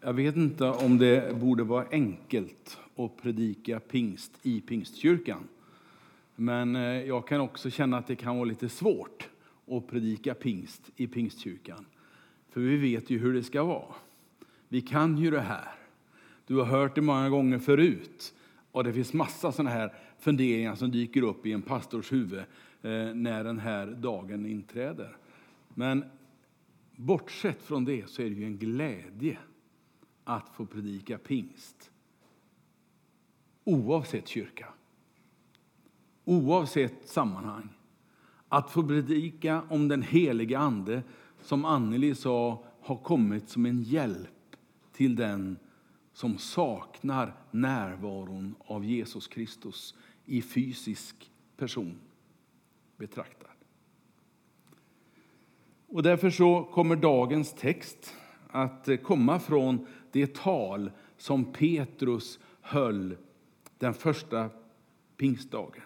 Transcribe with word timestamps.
Jag 0.00 0.12
vet 0.12 0.36
inte 0.36 0.64
om 0.64 0.98
det 0.98 1.36
borde 1.36 1.62
vara 1.62 1.86
enkelt 1.90 2.78
att 2.96 3.16
predika 3.22 3.80
pingst 3.80 4.32
i 4.42 4.60
pingstkyrkan. 4.60 5.48
Men 6.36 6.76
eh, 6.76 6.82
jag 6.82 7.28
kan 7.28 7.40
också 7.40 7.70
känna 7.70 7.98
att 7.98 8.06
det 8.06 8.16
kan 8.16 8.36
vara 8.36 8.44
lite 8.44 8.68
svårt 8.68 9.28
att 9.70 9.86
predika 9.86 10.34
pingst 10.34 10.90
i 10.96 11.06
pingstkyrkan. 11.06 11.86
För 12.50 12.60
vi 12.60 12.76
vet 12.76 13.10
ju 13.10 13.18
hur 13.18 13.34
det 13.34 13.42
ska 13.42 13.64
vara. 13.64 13.94
Vi 14.68 14.80
kan 14.80 15.18
ju 15.18 15.30
det 15.30 15.40
här. 15.40 15.68
Du 16.46 16.56
har 16.56 16.64
hört 16.64 16.94
det 16.94 17.00
många 17.00 17.28
gånger 17.28 17.58
förut. 17.58 18.34
Och 18.72 18.84
det 18.84 18.92
finns 18.92 19.12
massa 19.12 19.52
sådana 19.52 19.70
här 19.70 19.92
funderingar 20.18 20.74
som 20.74 20.90
dyker 20.90 21.22
upp 21.22 21.46
i 21.46 21.52
en 21.52 21.62
pastors 21.62 22.12
huvud 22.12 22.38
eh, 22.38 22.44
när 23.14 23.44
den 23.44 23.58
här 23.58 23.86
dagen 23.86 24.46
inträder. 24.46 25.16
Men 25.74 26.04
bortsett 26.96 27.62
från 27.62 27.84
det 27.84 28.08
så 28.08 28.22
är 28.22 28.30
det 28.30 28.36
ju 28.36 28.44
en 28.44 28.58
glädje 28.58 29.38
att 30.28 30.48
få 30.48 30.66
predika 30.66 31.18
pingst. 31.18 31.90
Oavsett 33.64 34.28
kyrka. 34.28 34.66
Oavsett 36.24 37.08
sammanhang. 37.08 37.68
Att 38.48 38.70
få 38.70 38.82
predika 38.82 39.62
om 39.68 39.88
den 39.88 40.02
heliga 40.02 40.58
Ande 40.58 41.02
som 41.40 41.64
Anneli 41.64 42.14
sa 42.14 42.64
har 42.80 42.96
kommit 42.96 43.48
som 43.48 43.66
en 43.66 43.82
hjälp 43.82 44.56
till 44.92 45.16
den 45.16 45.58
som 46.12 46.38
saknar 46.38 47.36
närvaron 47.50 48.54
av 48.58 48.84
Jesus 48.84 49.28
Kristus 49.28 49.94
i 50.24 50.42
fysisk 50.42 51.30
person 51.56 52.00
betraktad. 52.96 53.48
Och 55.86 56.02
därför 56.02 56.30
så 56.30 56.64
kommer 56.64 56.96
dagens 56.96 57.52
text 57.52 58.14
att 58.48 58.88
eh, 58.88 58.96
komma 58.96 59.40
från 59.40 59.86
det 60.12 60.34
tal 60.34 60.90
som 61.16 61.52
Petrus 61.52 62.38
höll 62.60 63.16
den 63.78 63.94
första 63.94 64.50
pingstdagen. 65.16 65.82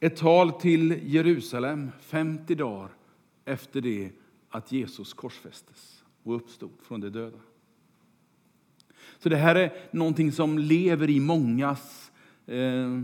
Ett 0.00 0.16
tal 0.16 0.52
till 0.52 1.00
Jerusalem 1.02 1.90
50 2.00 2.54
dagar 2.54 2.88
efter 3.44 3.80
det 3.80 4.10
att 4.48 4.72
Jesus 4.72 5.14
korsfästes 5.14 6.04
och 6.22 6.36
uppstod 6.36 6.70
från 6.82 7.00
de 7.00 7.10
döda. 7.10 7.38
Så 9.18 9.28
det 9.28 9.36
här 9.36 9.54
är 9.54 9.72
någonting 9.90 10.32
som 10.32 10.58
lever 10.58 11.10
i 11.10 11.20
mångas 11.20 12.12
eh, 12.46 13.00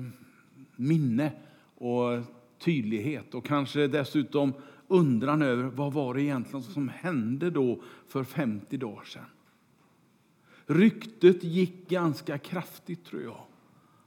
minne 0.77 1.33
och 1.75 2.23
tydlighet 2.59 3.35
och 3.35 3.45
kanske 3.45 3.87
dessutom 3.87 4.53
undran 4.89 5.43
över 5.43 5.63
vad 5.63 5.93
var 5.93 6.15
det 6.15 6.23
egentligen 6.23 6.63
som 6.63 6.89
hände 6.89 7.51
då 7.51 7.83
för 8.07 8.25
50 8.25 8.77
dagar 8.77 9.05
sedan. 9.05 9.25
Ryktet 10.67 11.45
gick 11.45 11.89
ganska 11.89 12.39
kraftigt 12.39 13.05
tror 13.05 13.23
jag. 13.23 13.41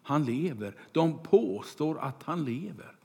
Han 0.04 0.26
lever. 0.26 0.76
De 0.92 1.24
påstår 1.24 2.00
att 2.00 2.24
han 2.24 2.46
lever. 2.46 2.96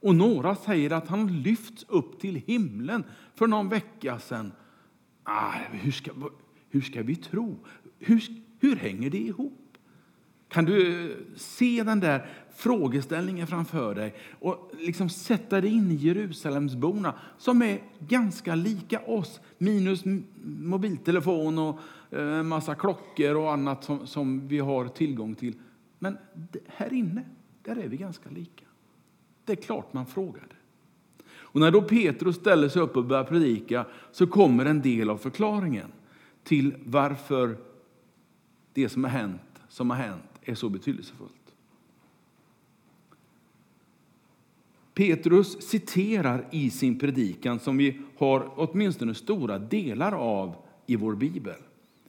Och 0.00 0.14
några 0.14 0.56
säger 0.56 0.90
att 0.90 1.08
han 1.08 1.42
lyfts 1.42 1.84
upp 1.88 2.20
till 2.20 2.34
himlen 2.34 3.04
för 3.34 3.46
någon 3.46 3.68
vecka 3.68 4.18
sedan. 4.18 4.52
Ah, 5.22 5.52
hur, 5.70 5.92
ska, 5.92 6.10
hur 6.68 6.80
ska 6.80 7.02
vi 7.02 7.16
tro? 7.16 7.58
Hur, 7.98 8.22
hur 8.58 8.76
hänger 8.76 9.10
det 9.10 9.18
ihop? 9.18 9.63
Kan 10.48 10.64
du 10.64 11.10
eh, 11.10 11.16
se 11.36 11.82
den 11.82 12.00
där 12.00 12.26
frågeställningen 12.56 13.46
framför 13.46 13.94
dig 13.94 14.14
och 14.40 14.70
liksom 14.78 15.08
sätta 15.08 15.60
dig 15.60 15.70
in 15.70 15.90
i 15.90 15.94
Jerusalemsborna 15.94 17.14
som 17.38 17.62
är 17.62 17.82
ganska 17.98 18.54
lika 18.54 19.00
oss, 19.00 19.40
minus 19.58 20.02
mobiltelefon 20.44 21.58
och 21.58 21.80
en 22.10 22.48
massa 22.48 22.74
klockor 22.74 23.34
och 23.34 23.52
annat 23.52 23.84
som, 23.84 24.06
som 24.06 24.48
vi 24.48 24.58
har 24.58 24.88
tillgång 24.88 25.34
till. 25.34 25.54
Men 25.98 26.18
här 26.66 26.92
inne, 26.92 27.24
där 27.62 27.76
är 27.76 27.88
vi 27.88 27.96
ganska 27.96 28.30
lika. 28.30 28.64
Det 29.44 29.52
är 29.52 29.56
klart 29.56 29.92
man 29.92 30.06
frågade. 30.06 30.54
Och 31.26 31.60
när 31.60 31.70
då 31.70 31.82
Petrus 31.82 32.36
ställer 32.36 32.68
sig 32.68 32.82
upp 32.82 32.96
och 32.96 33.04
börjar 33.04 33.24
predika 33.24 33.86
så 34.12 34.26
kommer 34.26 34.64
en 34.64 34.82
del 34.82 35.10
av 35.10 35.16
förklaringen 35.16 35.92
till 36.44 36.74
varför 36.84 37.56
det 38.72 38.88
som 38.88 39.04
har 39.04 39.10
hänt, 39.10 39.62
som 39.68 39.90
har 39.90 39.96
hänt 39.96 40.33
är 40.44 40.54
så 40.54 40.68
betydelsefullt. 40.68 41.32
Petrus 44.94 45.62
citerar 45.62 46.46
i 46.50 46.70
sin 46.70 46.98
predikan, 46.98 47.58
som 47.58 47.76
vi 47.76 48.00
har 48.18 48.50
åtminstone 48.56 49.14
stora 49.14 49.58
delar 49.58 50.12
av 50.12 50.56
i 50.86 50.96
vår 50.96 51.14
bibel. 51.14 51.56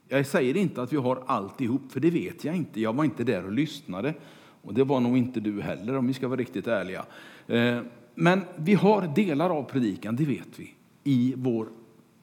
Jag 0.08 0.28
säger 0.28 0.58
inte 0.58 0.82
att 0.82 0.94
vi 0.94 0.98
har 0.98 1.24
alltihop, 1.26 1.82
för 1.92 2.00
det 2.00 2.10
vet 2.10 2.44
jag 2.44 2.56
inte. 2.56 2.82
Jag 2.82 2.94
var 2.94 3.04
inte 3.04 3.24
där 3.24 3.46
och 3.46 3.52
lyssnade. 3.52 4.14
Och 4.62 4.74
det 4.74 4.84
var 4.84 5.00
nog 5.00 5.18
inte 5.18 5.40
du 5.40 5.62
heller, 5.62 5.98
om 5.98 6.08
vi 6.08 6.14
ska 6.14 6.28
vara 6.28 6.40
riktigt 6.40 6.68
ärliga. 6.68 7.06
Eh, 7.48 7.80
men 8.16 8.42
vi 8.56 8.74
har 8.74 9.14
delar 9.16 9.50
av 9.50 9.64
predikan, 9.64 10.16
det 10.16 10.26
vet 10.26 10.60
vi, 10.60 10.74
i 11.04 11.34
vår 11.38 11.68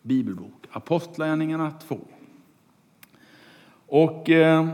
bibelbok, 0.02 0.66
Apostlagärningarna 0.70 1.70
2. 1.70 2.00
Och 3.86 4.30
eh, 4.30 4.68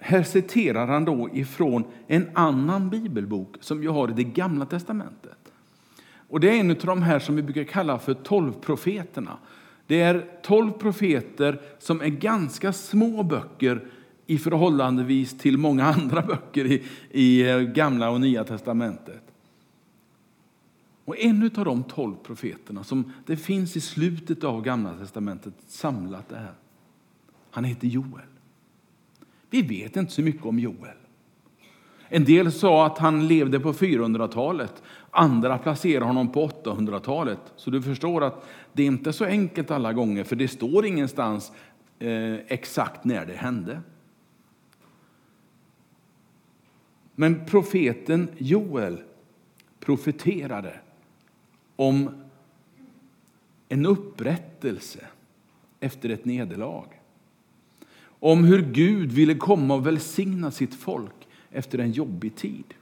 här 0.00 0.22
citerar 0.22 0.86
han 0.86 1.04
då 1.04 1.28
ifrån 1.32 1.84
en 2.06 2.30
annan 2.34 2.90
bibelbok 2.90 3.56
som 3.60 3.82
jag 3.82 3.92
har 3.92 4.10
i 4.10 4.12
det 4.12 4.24
gamla 4.24 4.66
testamentet. 4.66 5.52
Och 6.28 6.40
det 6.40 6.50
är 6.50 6.60
en 6.60 6.70
av 6.70 6.76
de 6.76 7.02
här 7.02 7.18
som 7.18 7.36
vi 7.36 7.42
brukar 7.42 7.64
kalla 7.64 7.98
för 7.98 8.14
tolvprofeterna. 8.14 9.38
Det 9.86 10.00
är 10.00 10.26
tolv 10.42 10.72
profeter 10.72 11.60
som 11.78 12.00
är 12.00 12.08
ganska 12.08 12.72
små 12.72 13.22
böcker 13.22 13.86
i 14.26 14.38
förhållandevis 14.38 15.38
till 15.38 15.58
många 15.58 15.84
andra 15.94 16.22
böcker 16.22 16.64
i, 16.64 16.82
i 17.10 17.50
eh, 17.50 17.60
gamla 17.60 18.10
och 18.10 18.20
nya 18.20 18.44
testamentet. 18.44 19.22
Och 21.04 21.18
en 21.18 21.50
av 21.56 21.64
de 21.64 21.82
tolv 21.82 22.14
profeterna 22.14 22.84
som 22.84 23.12
det 23.26 23.36
finns 23.36 23.76
i 23.76 23.80
slutet 23.80 24.44
av 24.44 24.62
gamla 24.62 24.94
testamentet 24.94 25.54
samlat 25.66 26.28
det 26.28 26.36
här. 26.36 26.54
Han 27.50 27.64
heter 27.64 27.86
Joel. 27.86 28.29
Vi 29.50 29.62
vet 29.62 29.96
inte 29.96 30.12
så 30.12 30.22
mycket 30.22 30.46
om 30.46 30.58
Joel. 30.58 30.96
En 32.08 32.24
del 32.24 32.52
sa 32.52 32.86
att 32.86 32.98
han 32.98 33.28
levde 33.28 33.60
på 33.60 33.72
400-talet. 33.72 34.82
Andra 35.10 35.58
placerar 35.58 36.04
honom 36.04 36.32
på 36.32 36.48
800-talet. 36.48 37.38
Så 37.56 37.70
du 37.70 37.82
förstår 37.82 38.24
att 38.24 38.46
det 38.72 38.82
är 38.82 38.86
inte 38.86 39.12
så 39.12 39.24
enkelt 39.24 39.70
alla 39.70 39.92
gånger, 39.92 40.24
för 40.24 40.36
det 40.36 40.48
står 40.48 40.86
ingenstans 40.86 41.52
eh, 41.98 42.34
exakt 42.34 43.04
när 43.04 43.26
det 43.26 43.34
hände. 43.34 43.80
Men 47.14 47.44
profeten 47.46 48.28
Joel 48.38 49.02
profeterade 49.80 50.80
om 51.76 52.10
en 53.68 53.86
upprättelse 53.86 55.06
efter 55.80 56.08
ett 56.08 56.24
nederlag. 56.24 56.84
Om 58.20 58.44
hur 58.44 58.62
Gud 58.62 59.12
ville 59.12 59.34
komma 59.34 59.74
och 59.74 59.86
välsigna 59.86 60.50
sitt 60.50 60.74
folk 60.74 61.28
efter 61.50 61.78
en 61.78 61.92
jobbig 61.92 62.36
tid. 62.36 62.74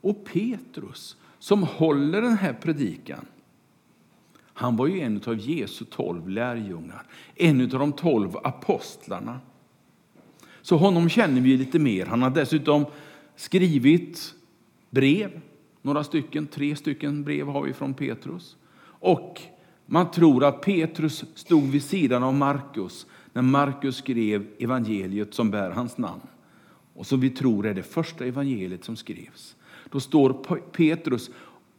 Och 0.00 0.24
Petrus, 0.24 1.16
som 1.38 1.62
håller 1.62 2.22
den 2.22 2.36
här 2.36 2.52
predikan, 2.52 3.26
han 4.58 4.76
var 4.76 4.86
ju 4.86 5.00
en 5.00 5.22
av 5.26 5.38
Jesu 5.38 5.84
tolv 5.84 6.28
lärjungar, 6.28 7.06
en 7.34 7.60
av 7.60 7.68
de 7.68 7.92
tolv 7.92 8.36
apostlarna. 8.36 9.40
Så 10.62 10.76
honom 10.76 11.08
känner 11.08 11.40
vi 11.40 11.56
lite 11.56 11.78
mer. 11.78 12.06
Han 12.06 12.22
har 12.22 12.30
dessutom 12.30 12.84
skrivit 13.36 14.34
brev, 14.90 15.40
några 15.82 16.04
stycken, 16.04 16.46
tre 16.46 16.76
stycken 16.76 17.24
brev 17.24 17.46
har 17.46 17.62
vi 17.62 17.72
från 17.72 17.94
Petrus. 17.94 18.56
Och 18.80 19.42
man 19.90 20.10
tror 20.10 20.44
att 20.44 20.60
Petrus 20.60 21.24
stod 21.34 21.62
vid 21.62 21.82
sidan 21.82 22.22
av 22.22 22.34
Markus 22.34 23.06
när 23.32 23.42
Markus 23.42 23.96
skrev 23.96 24.46
evangeliet 24.58 25.34
som 25.34 25.50
bär 25.50 25.70
hans 25.70 25.98
namn 25.98 26.20
och 26.94 27.06
som 27.06 27.20
vi 27.20 27.30
tror 27.30 27.66
är 27.66 27.74
det 27.74 27.82
första 27.82 28.24
evangeliet 28.24 28.84
som 28.84 28.96
skrevs. 28.96 29.56
Då 29.90 30.00
står 30.00 30.32
Petrus 30.72 31.30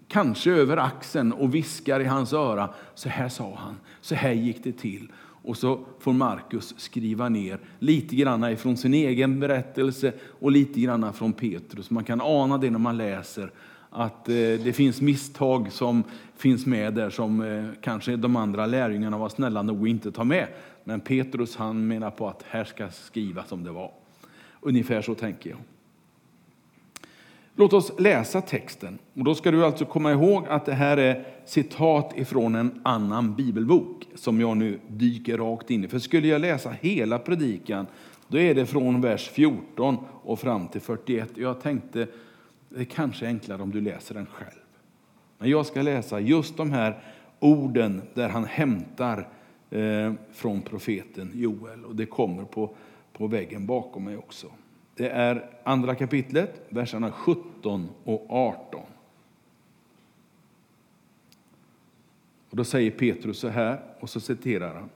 kanske 0.07 0.51
över 0.51 0.77
axeln 0.77 1.33
och 1.33 1.55
viskar 1.55 1.99
i 1.99 2.05
hans 2.05 2.33
öra. 2.33 2.69
Så 2.95 3.09
här 3.09 3.29
sa 3.29 3.55
han, 3.55 3.75
så 4.01 4.15
här 4.15 4.31
gick 4.31 4.63
det 4.63 4.71
till. 4.71 5.11
Och 5.41 5.57
så 5.57 5.85
får 5.99 6.13
Markus 6.13 6.73
skriva 6.77 7.29
ner 7.29 7.59
lite 7.79 8.15
grann 8.15 8.43
ifrån 8.43 8.77
sin 8.77 8.93
egen 8.93 9.39
berättelse 9.39 10.13
och 10.39 10.51
lite 10.51 10.79
grann 10.79 11.13
från 11.13 11.33
Petrus. 11.33 11.89
Man 11.89 12.03
kan 12.03 12.21
ana 12.21 12.57
det 12.57 12.69
när 12.69 12.79
man 12.79 12.97
läser 12.97 13.51
att 13.89 14.29
eh, 14.29 14.33
det 14.35 14.75
finns 14.75 15.01
misstag 15.01 15.71
som 15.71 16.03
finns 16.37 16.65
med 16.65 16.93
där 16.93 17.09
som 17.09 17.41
eh, 17.41 17.65
kanske 17.81 18.15
de 18.15 18.35
andra 18.35 18.65
lärjungarna 18.65 19.17
var 19.17 19.29
snälla 19.29 19.61
nog 19.61 19.81
att 19.81 19.89
inte 19.89 20.11
ta 20.11 20.23
med. 20.23 20.47
Men 20.83 20.99
Petrus 20.99 21.55
han 21.55 21.87
menar 21.87 22.11
på 22.11 22.27
att 22.27 22.43
här 22.49 22.63
ska 22.63 22.89
skrivas 22.89 23.49
som 23.49 23.63
det 23.63 23.71
var. 23.71 23.91
Ungefär 24.61 25.01
så 25.01 25.15
tänker 25.15 25.49
jag. 25.49 25.59
Låt 27.55 27.73
oss 27.73 27.91
läsa 27.99 28.41
texten. 28.41 28.99
Och 29.13 29.23
då 29.23 29.35
ska 29.35 29.51
du 29.51 29.65
alltså 29.65 29.85
komma 29.85 30.11
ihåg 30.11 30.45
att 30.47 30.65
det 30.65 30.73
här 30.73 30.97
är 30.97 31.25
citat 31.45 32.17
ifrån 32.17 32.55
en 32.55 32.81
annan 32.83 33.35
bibelbok 33.35 34.07
som 34.15 34.41
jag 34.41 34.57
nu 34.57 34.79
dyker 34.87 35.37
rakt 35.37 35.71
in 35.71 35.83
i. 35.83 35.87
För 35.87 35.99
skulle 35.99 36.27
jag 36.27 36.41
läsa 36.41 36.69
hela 36.81 37.19
predikan, 37.19 37.87
då 38.27 38.37
är 38.37 38.55
det 38.55 38.65
från 38.65 39.01
vers 39.01 39.29
14 39.29 39.97
och 40.23 40.39
fram 40.39 40.67
till 40.67 40.81
41. 40.81 41.29
Jag 41.35 41.61
tänkte 41.61 42.07
det 42.69 42.79
är 42.79 42.85
kanske 42.85 43.27
enklare 43.27 43.61
om 43.61 43.71
du 43.71 43.81
läser 43.81 44.15
den 44.15 44.25
själv. 44.25 44.59
Men 45.37 45.49
jag 45.49 45.65
ska 45.65 45.81
läsa 45.81 46.19
just 46.19 46.57
de 46.57 46.71
här 46.71 47.03
orden 47.39 48.01
där 48.13 48.29
han 48.29 48.45
hämtar 48.45 49.27
eh, 49.69 50.13
från 50.31 50.61
profeten 50.61 51.31
Joel. 51.33 51.85
Och 51.85 51.95
det 51.95 52.05
kommer 52.05 52.43
på, 52.43 52.75
på 53.13 53.27
väggen 53.27 53.65
bakom 53.65 54.03
mig 54.03 54.17
också. 54.17 54.47
Det 54.95 55.09
är 55.09 55.49
andra 55.63 55.95
kapitlet, 55.95 56.61
verserna 56.69 57.11
17 57.11 57.89
och 58.03 58.25
18. 58.29 58.81
Och 62.49 62.57
då 62.57 62.63
säger 62.63 62.91
Petrus 62.91 63.39
så 63.39 63.47
här, 63.47 63.79
och 63.99 64.09
så 64.09 64.19
citerar 64.19 64.75
han. 64.75 64.89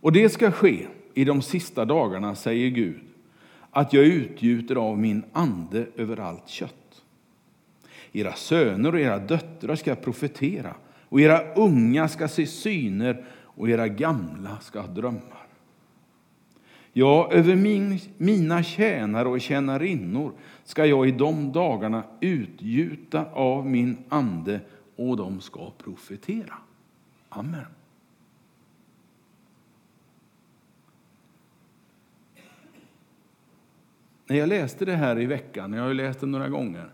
Och 0.00 0.12
det 0.12 0.28
ska 0.28 0.50
ske 0.50 0.86
i 1.14 1.24
de 1.24 1.42
sista 1.42 1.84
dagarna, 1.84 2.34
säger 2.34 2.70
Gud, 2.70 3.00
att 3.72 3.92
jag 3.92 4.04
utgjuter 4.04 4.76
av 4.76 4.98
min 4.98 5.24
ande 5.32 5.86
över 5.96 6.20
allt 6.20 6.48
kött. 6.48 7.02
Era 8.12 8.32
söner 8.32 8.94
och 8.94 9.00
era 9.00 9.18
döttrar 9.18 9.76
ska 9.76 9.94
profetera, 9.94 10.74
och 11.08 11.20
era 11.20 11.54
unga 11.54 12.08
ska 12.08 12.28
se 12.28 12.46
syner, 12.46 13.24
och 13.30 13.68
era 13.68 13.88
gamla 13.88 14.58
ska 14.60 14.80
ha 14.80 14.86
drömmar. 14.86 15.46
Ja, 16.92 17.28
över 17.32 17.56
min, 17.56 18.00
mina 18.18 18.62
tjänare 18.62 19.28
och 19.28 19.40
tjänarinnor 19.40 20.32
ska 20.64 20.86
jag 20.86 21.08
i 21.08 21.10
de 21.10 21.52
dagarna 21.52 22.02
utgjuta 22.20 23.24
av 23.32 23.66
min 23.66 23.96
ande 24.08 24.60
och 24.96 25.16
de 25.16 25.40
ska 25.40 25.70
profetera. 25.70 26.54
Amen. 27.28 27.66
När 34.32 34.38
jag 34.38 34.48
läste 34.48 34.84
det 34.84 34.96
här 34.96 35.20
i 35.20 35.26
veckan, 35.26 35.72
jag 35.72 35.82
har 35.82 35.94
läst 35.94 36.20
det 36.20 36.26
några 36.26 36.48
gånger, 36.48 36.88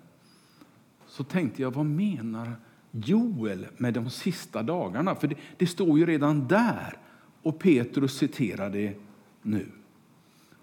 så 1.07 1.25
tänkte 1.25 1.63
jag, 1.63 1.71
vad 1.71 1.87
menar 1.87 2.53
Joel 2.91 3.67
med 3.77 3.95
de 3.95 4.11
sista 4.11 4.63
dagarna? 4.63 5.15
För 5.15 5.29
det, 5.29 5.35
det 5.57 5.67
står 5.67 5.99
ju 5.99 6.07
redan 6.07 6.49
där, 6.49 6.99
och 7.43 7.59
Petrus 7.59 8.19
citerar 8.19 8.71
det 8.71 8.95
nu. 9.43 9.67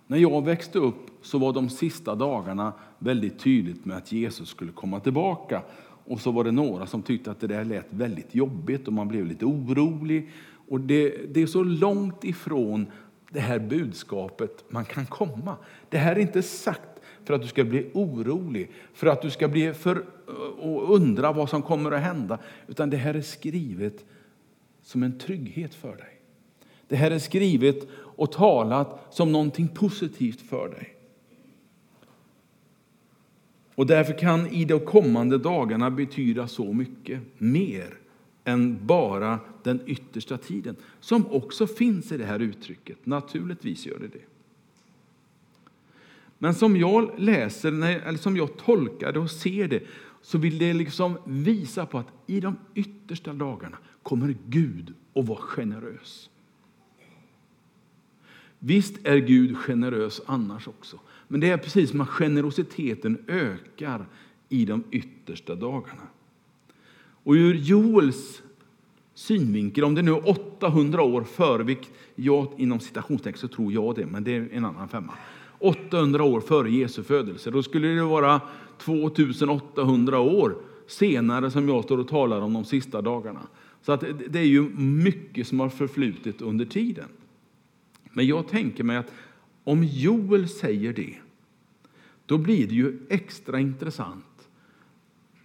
När 0.07 0.17
jag 0.17 0.45
växte 0.45 0.79
upp 0.79 1.09
så 1.21 1.37
var 1.37 1.53
de 1.53 1.69
sista 1.69 2.15
dagarna 2.15 2.73
väldigt 2.99 3.39
tydligt 3.39 3.85
med 3.85 3.97
att 3.97 4.11
Jesus 4.11 4.49
skulle 4.49 4.71
komma 4.71 4.99
tillbaka. 4.99 5.61
Och 6.05 6.21
så 6.21 6.31
var 6.31 6.43
det 6.43 6.51
några 6.51 6.87
som 6.87 7.01
tyckte 7.01 7.31
att 7.31 7.39
det 7.39 7.47
där 7.47 7.65
lät 7.65 7.87
väldigt 7.89 8.35
jobbigt 8.35 8.87
och 8.87 8.93
man 8.93 9.07
blev 9.07 9.25
lite 9.25 9.45
orolig. 9.45 10.29
Och 10.67 10.79
det, 10.79 11.33
det 11.33 11.41
är 11.41 11.47
så 11.47 11.63
långt 11.63 12.23
ifrån 12.23 12.87
det 13.35 13.41
här 13.41 13.59
budskapet 13.59 14.65
man 14.67 14.85
kan 14.85 15.05
komma. 15.05 15.55
Det 15.89 15.97
här 15.97 16.15
är 16.15 16.19
inte 16.19 16.43
sagt 16.43 17.01
för 17.23 17.33
att 17.33 17.41
du 17.41 17.47
ska 17.47 17.63
bli 17.63 17.91
orolig, 17.93 18.71
för 18.93 19.07
att 19.07 19.21
du 19.21 19.29
ska 19.29 19.47
bli 19.47 19.73
för, 19.73 20.05
och 20.59 20.95
undra 20.95 21.31
vad 21.31 21.49
som 21.49 21.61
kommer 21.61 21.91
att 21.91 22.01
hända. 22.01 22.39
Utan 22.67 22.89
det 22.89 22.97
här 22.97 23.13
är 23.13 23.21
skrivet 23.21 24.05
som 24.81 25.03
en 25.03 25.19
trygghet 25.19 25.75
för 25.75 25.95
dig. 25.95 26.21
Det 26.87 26.95
här 26.95 27.11
är 27.11 27.19
skrivet 27.19 27.87
och 27.93 28.31
talat 28.31 29.07
som 29.09 29.31
någonting 29.31 29.67
positivt 29.67 30.41
för 30.41 30.69
dig. 30.69 30.95
Och 33.75 33.85
därför 33.85 34.17
kan 34.17 34.47
i 34.47 34.65
de 34.65 34.79
kommande 34.79 35.37
dagarna 35.37 35.91
betyda 35.91 36.47
så 36.47 36.73
mycket 36.73 37.19
mer 37.37 38.04
än 38.45 38.85
bara 38.85 39.39
den 39.63 39.79
yttersta 39.85 40.37
tiden, 40.37 40.75
som 40.99 41.27
också 41.27 41.67
finns 41.67 42.11
i 42.11 42.17
det 42.17 42.25
här 42.25 42.39
uttrycket. 42.39 43.05
Naturligtvis 43.05 43.85
gör 43.85 43.99
det 43.99 44.07
det. 44.07 44.25
Men 46.37 46.55
som 46.55 46.77
jag 46.77 47.11
läser, 47.17 47.67
eller 47.83 48.17
som 48.17 48.37
jag 48.37 48.57
tolkar 48.57 49.11
det 49.11 49.19
och 49.19 49.31
ser 49.31 49.67
det, 49.67 49.83
så 50.21 50.37
vill 50.37 50.57
det 50.57 50.73
liksom 50.73 51.17
visa 51.25 51.85
på 51.85 51.97
att 51.97 52.07
i 52.27 52.39
de 52.39 52.55
yttersta 52.73 53.33
dagarna 53.33 53.77
kommer 54.03 54.35
Gud 54.45 54.93
att 55.15 55.25
vara 55.25 55.39
generös. 55.41 56.29
Visst 58.59 59.07
är 59.07 59.17
Gud 59.17 59.57
generös 59.57 60.21
annars 60.25 60.67
också, 60.67 60.99
men 61.27 61.39
det 61.39 61.49
är 61.49 61.57
precis 61.57 61.89
som 61.89 62.01
att 62.01 62.09
generositeten 62.09 63.17
ökar 63.27 64.05
i 64.49 64.65
de 64.65 64.83
yttersta 64.91 65.55
dagarna. 65.55 66.07
Och 67.25 67.33
ur 67.33 67.53
Joels 67.53 68.41
synvinkel, 69.13 69.83
om 69.83 69.95
det 69.95 70.01
nu 70.01 70.11
är 70.11 70.29
800 70.29 71.01
år 71.01 71.23
före, 71.23 71.63
vilket 71.63 71.91
jag 72.15 72.47
inom 72.57 72.79
citationstext 72.79 73.41
så 73.41 73.47
tror 73.47 73.73
jag 73.73 73.95
det, 73.95 74.05
men 74.05 74.23
det 74.23 74.35
är 74.35 74.49
en 74.51 74.65
annan 74.65 74.89
femma. 74.89 75.13
800 75.59 76.23
år 76.23 76.41
före 76.41 76.71
Jesu 76.71 77.03
födelse, 77.03 77.51
då 77.51 77.63
skulle 77.63 77.87
det 77.87 78.03
vara 78.03 78.41
2800 78.77 80.19
år 80.19 80.57
senare 80.87 81.51
som 81.51 81.69
jag 81.69 81.83
står 81.83 81.97
och 81.97 82.07
talar 82.07 82.41
om 82.41 82.53
de 82.53 82.65
sista 82.65 83.01
dagarna. 83.01 83.47
Så 83.81 83.91
att 83.91 84.03
det 84.29 84.39
är 84.39 84.47
ju 84.47 84.61
mycket 84.79 85.47
som 85.47 85.59
har 85.59 85.69
förflutit 85.69 86.41
under 86.41 86.65
tiden. 86.65 87.09
Men 88.13 88.27
jag 88.27 88.47
tänker 88.47 88.83
mig 88.83 88.97
att 88.97 89.11
om 89.63 89.83
Joel 89.83 90.49
säger 90.49 90.93
det, 90.93 91.15
då 92.25 92.37
blir 92.37 92.67
det 92.67 92.75
ju 92.75 92.99
extra 93.09 93.59
intressant 93.59 94.49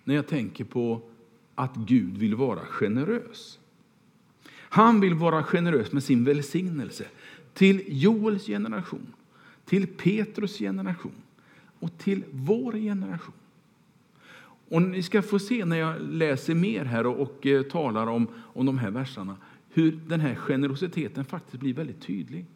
när 0.04 0.14
jag 0.14 0.26
tänker 0.26 0.64
på 0.64 1.02
att 1.60 1.76
Gud 1.76 2.18
vill 2.18 2.34
vara 2.34 2.60
generös. 2.60 3.58
Han 4.52 5.00
vill 5.00 5.14
vara 5.14 5.42
generös 5.42 5.92
med 5.92 6.04
sin 6.04 6.24
välsignelse 6.24 7.04
till 7.54 7.82
Joels 7.86 8.46
generation, 8.46 9.06
till 9.64 9.86
Petrus 9.86 10.58
generation 10.58 11.22
och 11.78 11.98
till 11.98 12.24
vår 12.30 12.72
generation. 12.72 13.34
Och 14.68 14.82
ni 14.82 15.02
ska 15.02 15.22
få 15.22 15.38
se 15.38 15.64
när 15.64 15.76
jag 15.76 16.00
läser 16.00 16.54
mer 16.54 16.84
här 16.84 17.06
och, 17.06 17.20
och 17.20 17.46
eh, 17.46 17.62
talar 17.62 18.06
om, 18.06 18.26
om 18.34 18.66
de 18.66 18.78
här 18.78 18.90
verserna 18.90 19.36
hur 19.72 20.00
den 20.06 20.20
här 20.20 20.34
generositeten 20.34 21.24
faktiskt 21.24 21.60
blir 21.60 21.74
väldigt 21.74 22.00
tydlig 22.00 22.46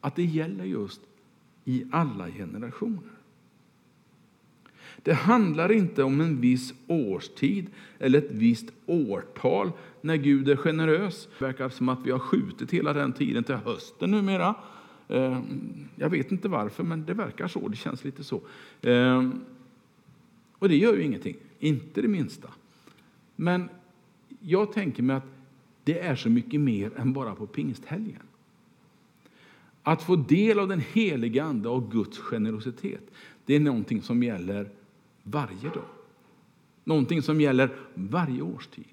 att 0.00 0.16
det 0.16 0.24
gäller 0.24 0.64
just 0.64 1.00
i 1.64 1.84
alla 1.90 2.30
generationer. 2.30 3.10
Det 5.02 5.12
handlar 5.12 5.72
inte 5.72 6.02
om 6.02 6.20
en 6.20 6.40
viss 6.40 6.74
årstid 6.86 7.66
eller 7.98 8.18
ett 8.18 8.30
visst 8.30 8.66
årtal 8.86 9.72
när 10.00 10.16
Gud 10.16 10.48
är 10.48 10.56
generös. 10.56 11.28
Det 11.38 11.44
verkar 11.44 11.68
som 11.68 11.88
att 11.88 11.98
vi 12.04 12.10
har 12.10 12.18
skjutit 12.18 12.70
hela 12.70 12.92
den 12.92 13.12
tiden 13.12 13.44
till 13.44 13.54
hösten 13.54 14.10
numera. 14.10 14.54
Eh, 15.08 15.40
jag 15.96 16.10
vet 16.10 16.32
inte 16.32 16.48
varför, 16.48 16.82
men 16.84 17.04
det 17.04 17.14
verkar 17.14 17.48
så. 17.48 17.68
Det 17.68 17.76
känns 17.76 18.04
lite 18.04 18.24
så. 18.24 18.40
Eh, 18.82 19.30
och 20.58 20.68
det 20.68 20.76
gör 20.76 20.94
ju 20.94 21.02
ingenting, 21.02 21.36
inte 21.58 22.02
det 22.02 22.08
minsta. 22.08 22.48
Men 23.36 23.68
jag 24.40 24.72
tänker 24.72 25.02
mig 25.02 25.16
att 25.16 25.26
det 25.84 25.98
är 25.98 26.16
så 26.16 26.30
mycket 26.30 26.60
mer 26.60 26.90
än 26.96 27.12
bara 27.12 27.34
på 27.34 27.46
pingsthelgen. 27.46 28.22
Att 29.82 30.02
få 30.02 30.16
del 30.16 30.58
av 30.58 30.68
den 30.68 30.82
heliga 30.92 31.44
Ande 31.44 31.68
och 31.68 31.92
Guds 31.92 32.18
generositet, 32.18 33.10
det 33.44 33.54
är 33.54 33.60
någonting 33.60 34.02
som 34.02 34.22
gäller 34.22 34.70
varje 35.24 35.68
dag. 35.68 35.88
Någonting 36.84 37.22
som 37.22 37.40
gäller 37.40 37.76
varje 37.94 38.42
årstid. 38.42 38.84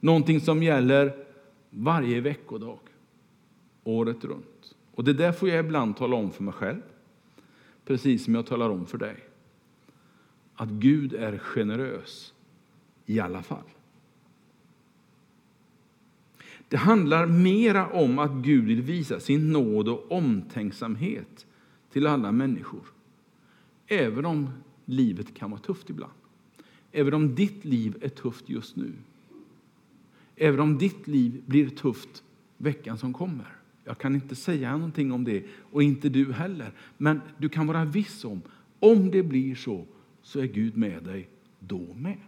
Någonting 0.00 0.40
som 0.40 0.62
gäller 0.62 1.26
varje 1.70 2.20
veckodag, 2.20 2.78
året 3.84 4.24
runt. 4.24 4.74
Och 4.94 5.04
Det 5.04 5.12
där 5.12 5.32
får 5.32 5.48
jag 5.48 5.64
ibland 5.64 5.96
tala 5.96 6.16
om 6.16 6.30
för 6.30 6.42
mig 6.42 6.54
själv, 6.54 6.82
precis 7.84 8.24
som 8.24 8.34
jag 8.34 8.46
talar 8.46 8.70
om 8.70 8.86
för 8.86 8.98
dig. 8.98 9.16
Att 10.54 10.68
Gud 10.68 11.14
är 11.14 11.38
generös 11.38 12.34
i 13.06 13.20
alla 13.20 13.42
fall. 13.42 13.64
Det 16.68 16.76
handlar 16.76 17.26
mera 17.26 17.88
om 17.88 18.18
att 18.18 18.32
Gud 18.32 18.64
vill 18.64 18.82
visa 18.82 19.20
sin 19.20 19.52
nåd 19.52 19.88
och 19.88 20.12
omtänksamhet 20.12 21.46
till 21.92 22.06
alla 22.06 22.32
människor. 22.32 22.82
Även 23.86 24.24
om 24.24 24.50
livet 24.84 25.34
kan 25.34 25.50
vara 25.50 25.60
tufft 25.60 25.90
ibland. 25.90 26.12
Även 26.92 27.14
om 27.14 27.34
ditt 27.34 27.64
liv 27.64 27.96
är 28.00 28.08
tufft 28.08 28.48
just 28.48 28.76
nu. 28.76 28.92
Även 30.36 30.60
om 30.60 30.78
ditt 30.78 31.06
liv 31.06 31.42
blir 31.46 31.68
tufft 31.68 32.22
veckan 32.56 32.98
som 32.98 33.12
kommer. 33.12 33.56
Jag 33.84 33.98
kan 33.98 34.14
inte 34.14 34.34
säga 34.34 34.72
någonting 34.72 35.12
om 35.12 35.24
det, 35.24 35.44
och 35.72 35.82
inte 35.82 36.08
du 36.08 36.32
heller. 36.32 36.72
Men 36.98 37.20
du 37.38 37.48
kan 37.48 37.66
vara 37.66 37.84
viss 37.84 38.24
om, 38.24 38.42
om 38.80 39.10
det 39.10 39.22
blir 39.22 39.54
så, 39.54 39.86
så 40.22 40.40
är 40.40 40.46
Gud 40.46 40.76
med 40.76 41.02
dig 41.02 41.28
då 41.58 41.94
med. 41.94 42.18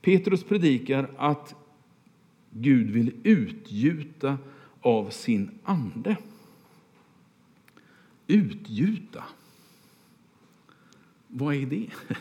Petrus 0.00 0.44
predikar 0.44 1.10
att 1.16 1.54
Gud 2.50 2.90
vill 2.90 3.14
utgjuta 3.22 4.38
av 4.80 5.10
sin 5.10 5.50
ande. 5.62 6.16
Utgjuta. 8.26 9.24
Vad 11.28 11.54
är 11.54 11.66
det? 11.66 11.86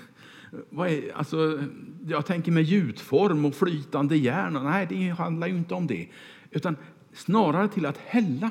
Vad 0.70 0.90
är, 0.90 1.18
alltså, 1.18 1.64
jag 2.08 2.26
tänker 2.26 2.52
med 2.52 2.64
gjutform 2.64 3.46
och 3.46 3.56
flytande 3.56 4.18
järn. 4.18 4.54
Nej, 4.54 4.88
det 4.90 5.10
handlar 5.10 5.48
ju 5.48 5.58
inte 5.58 5.74
om 5.74 5.88
det. 5.88 6.08
Utan 6.52 6.76
snarare 7.14 7.68
till 7.68 7.86
att 7.86 7.98
hälla. 7.98 8.50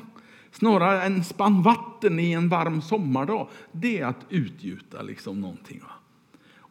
Snarare 0.51 1.03
en 1.03 1.23
spann 1.23 1.61
vatten 1.61 2.19
i 2.19 2.31
en 2.31 2.49
varm 2.49 2.81
sommardag. 2.81 3.47
Det 3.71 3.99
är 3.99 4.05
att 4.05 4.25
utgjuta 4.29 5.01
liksom 5.01 5.41
någonting. 5.41 5.79
Va? 5.79 5.91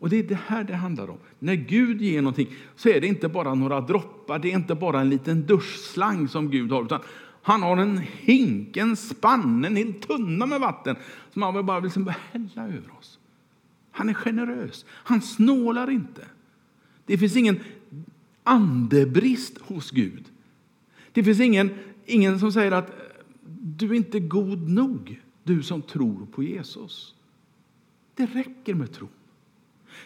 Och 0.03 0.09
Det 0.09 0.17
är 0.19 0.23
det 0.23 0.39
här 0.47 0.65
det 0.65 0.75
handlar 0.75 1.11
om. 1.11 1.19
När 1.39 1.55
Gud 1.55 2.03
ger 2.03 2.23
någonting 2.23 2.49
så 2.77 2.89
är 2.89 3.01
det 3.01 3.07
inte 3.07 3.29
bara 3.29 3.55
några 3.55 3.81
droppar, 3.81 4.39
det 4.39 4.53
är 4.53 4.55
inte 4.55 4.75
bara 4.75 5.01
en 5.01 5.11
liten 5.11 5.47
duschslang 5.47 6.29
som 6.29 6.51
Gud 6.51 6.73
har. 6.73 6.85
Utan 6.85 7.01
han 7.43 7.63
har 7.63 7.77
en 7.77 7.99
hink, 7.99 8.77
en 8.77 8.97
spann, 8.97 9.65
en 9.65 9.77
hel 9.77 9.95
tunna 9.95 10.47
med 10.47 10.61
vatten 10.61 10.97
som 11.33 11.43
han 11.43 11.67
bara 11.67 11.81
vill 11.81 11.85
liksom 11.85 12.13
hälla 12.33 12.69
över 12.69 12.97
oss. 12.99 13.19
Han 13.91 14.09
är 14.09 14.15
generös. 14.15 14.85
Han 14.89 15.23
snålar 15.23 15.91
inte. 15.91 16.25
Det 17.07 17.19
finns 17.19 17.37
ingen 17.37 17.61
andebrist 18.43 19.59
hos 19.59 19.91
Gud. 19.91 20.25
Det 21.13 21.25
finns 21.25 21.41
ingen, 21.41 21.71
ingen 22.07 22.39
som 22.39 22.53
säger 22.53 22.73
att 22.73 22.89
eh, 22.89 22.95
du 23.63 23.91
är 23.91 23.95
inte 23.95 24.21
god 24.21 24.69
nog, 24.69 25.21
du 25.43 25.63
som 25.63 25.83
tror 25.83 26.27
på 26.27 26.43
Jesus. 26.43 27.15
Det 28.15 28.27
räcker 28.27 28.75
med 28.75 28.93
tron. 28.93 29.09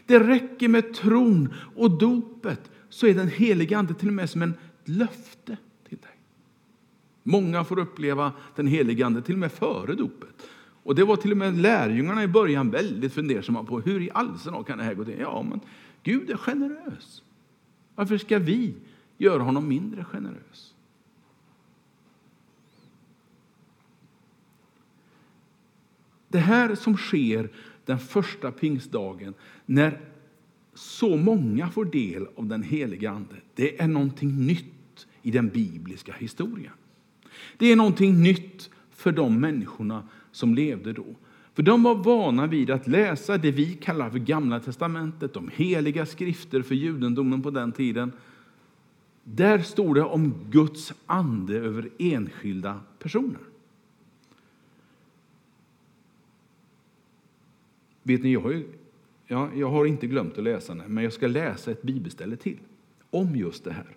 Det 0.06 0.18
räcker 0.18 0.68
med 0.68 0.94
tron 0.94 1.54
och 1.76 1.98
dopet 1.98 2.70
så 2.88 3.06
är 3.06 3.14
den 3.14 3.28
helige 3.28 3.78
Ande 3.78 3.94
till 3.94 4.08
och 4.08 4.14
med 4.14 4.30
som 4.30 4.42
en 4.42 4.54
löfte. 4.84 5.56
Många 7.28 7.64
får 7.64 7.78
uppleva 7.78 8.32
den 8.54 8.66
helige 8.66 9.06
Ande 9.06 9.22
till 9.22 9.34
och 9.34 9.38
med 9.38 9.52
före 9.52 9.94
dopet. 9.94 10.48
Och 10.82 10.94
det 10.94 11.04
var 11.04 11.16
till 11.16 11.30
och 11.30 11.36
med 11.36 11.58
lärjungarna 11.58 12.22
i 12.22 12.28
början 12.28 12.70
väldigt 12.70 13.12
fundersamma 13.12 13.64
på 13.64 13.80
hur 13.80 14.02
i 14.02 14.10
all 14.14 14.64
kan 14.66 14.78
det 14.78 14.84
här 14.84 14.94
gå 14.94 15.04
till. 15.04 15.18
Ja, 15.18 15.46
men 15.50 15.60
Gud 16.02 16.30
är 16.30 16.36
generös. 16.36 17.22
Varför 17.94 18.18
ska 18.18 18.38
vi 18.38 18.74
göra 19.18 19.42
honom 19.42 19.68
mindre 19.68 20.04
generös? 20.04 20.74
Det 26.28 26.38
här 26.38 26.74
som 26.74 26.96
sker 26.96 27.50
den 27.84 27.98
första 27.98 28.52
pingstdagen 28.52 29.34
när 29.66 30.00
så 30.74 31.16
många 31.16 31.70
får 31.70 31.84
del 31.84 32.26
av 32.36 32.46
den 32.46 32.62
heliga 32.62 33.10
Ande, 33.10 33.36
det 33.54 33.80
är 33.80 33.88
någonting 33.88 34.46
nytt 34.46 35.06
i 35.22 35.30
den 35.30 35.48
bibliska 35.48 36.12
historien. 36.12 36.72
Det 37.58 37.72
är 37.72 37.76
någonting 37.76 38.22
nytt 38.22 38.70
för 38.90 39.12
de 39.12 39.40
människorna 39.40 40.08
som 40.32 40.54
levde 40.54 40.92
då. 40.92 41.04
För 41.54 41.62
de 41.62 41.82
var 41.82 41.94
vana 41.94 42.46
vid 42.46 42.70
att 42.70 42.86
läsa 42.86 43.38
det 43.38 43.50
vi 43.50 43.74
kallar 43.74 44.10
för 44.10 44.18
Gamla 44.18 44.60
testamentet, 44.60 45.34
de 45.34 45.50
heliga 45.54 46.06
skrifter 46.06 46.62
för 46.62 46.74
judendomen 46.74 47.42
på 47.42 47.50
den 47.50 47.72
tiden. 47.72 48.12
Där 49.24 49.58
stod 49.58 49.94
det 49.94 50.02
om 50.02 50.34
Guds 50.50 50.92
ande 51.06 51.58
över 51.58 51.90
enskilda 51.98 52.80
personer. 52.98 53.40
Vet 58.02 58.22
ni, 58.22 58.32
jag 58.32 58.40
har, 58.40 58.50
ju, 58.50 58.68
ja, 59.26 59.50
jag 59.54 59.70
har 59.70 59.86
inte 59.86 60.06
glömt 60.06 60.38
att 60.38 60.44
läsa 60.44 60.74
den, 60.74 60.94
men 60.94 61.04
jag 61.04 61.12
ska 61.12 61.26
läsa 61.26 61.70
ett 61.70 61.82
bibelställe 61.82 62.36
till 62.36 62.58
om 63.10 63.36
just 63.36 63.64
det 63.64 63.72
här. 63.72 63.96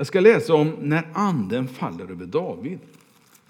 Jag 0.00 0.06
ska 0.06 0.20
läsa 0.20 0.54
om 0.54 0.68
när 0.80 1.08
anden 1.12 1.68
faller 1.68 2.10
över 2.10 2.26
David. 2.26 2.78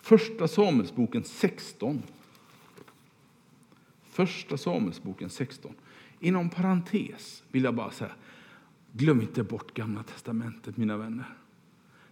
Första 0.00 0.48
Samuelsboken 0.48 1.24
16. 1.24 2.02
Första 4.10 4.56
Samuelsboken 4.56 5.30
16. 5.30 5.74
Inom 6.20 6.50
parentes 6.50 7.42
vill 7.50 7.64
jag 7.64 7.74
bara 7.74 7.90
säga, 7.90 8.10
glöm 8.92 9.20
inte 9.20 9.42
bort 9.42 9.74
Gamla 9.74 10.02
testamentet, 10.02 10.76
mina 10.76 10.96
vänner. 10.96 11.34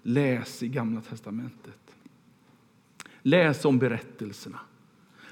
Läs 0.03 0.63
i 0.63 0.69
Gamla 0.69 1.01
testamentet. 1.01 1.97
Läs 3.23 3.65
om 3.65 3.79
berättelserna. 3.79 4.61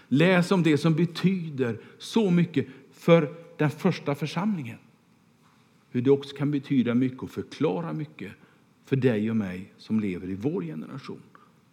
Läs 0.08 0.50
om 0.50 0.62
det 0.62 0.78
som 0.78 0.94
betyder 0.94 1.80
så 1.98 2.30
mycket 2.30 2.66
för 2.92 3.34
den 3.56 3.70
första 3.70 4.14
församlingen. 4.14 4.78
Hur 5.90 6.02
det 6.02 6.10
också 6.10 6.36
kan 6.36 6.50
betyda 6.50 6.94
mycket 6.94 7.22
och 7.22 7.30
förklara 7.30 7.92
mycket 7.92 8.32
för 8.86 8.96
dig 8.96 9.30
och 9.30 9.36
mig 9.36 9.72
som 9.76 10.00
lever 10.00 10.30
i 10.30 10.34
vår 10.34 10.62
generation. 10.62 11.22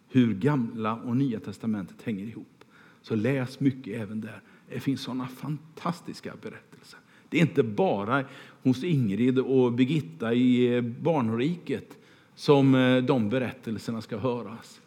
Hur 0.08 0.34
gamla 0.34 0.94
och 0.94 1.16
nya 1.16 1.40
testamentet 1.40 2.02
hänger 2.02 2.24
ihop. 2.24 2.64
Så 3.02 3.14
läs 3.16 3.60
mycket 3.60 4.00
även 4.00 4.20
där. 4.20 4.40
Det 4.68 4.80
finns 4.80 5.00
sådana 5.00 5.28
fantastiska 5.28 6.32
berättelser. 6.42 6.98
Det 7.28 7.38
är 7.38 7.42
inte 7.42 7.62
bara 7.62 8.24
hos 8.62 8.84
Ingrid 8.84 9.38
och 9.38 9.72
Birgitta 9.72 10.34
i 10.34 10.76
eh, 10.76 10.82
barnriket 10.82 11.98
som 12.34 12.74
eh, 12.74 13.02
de 13.02 13.28
berättelserna 13.28 14.00
ska 14.00 14.18
höras 14.18 14.80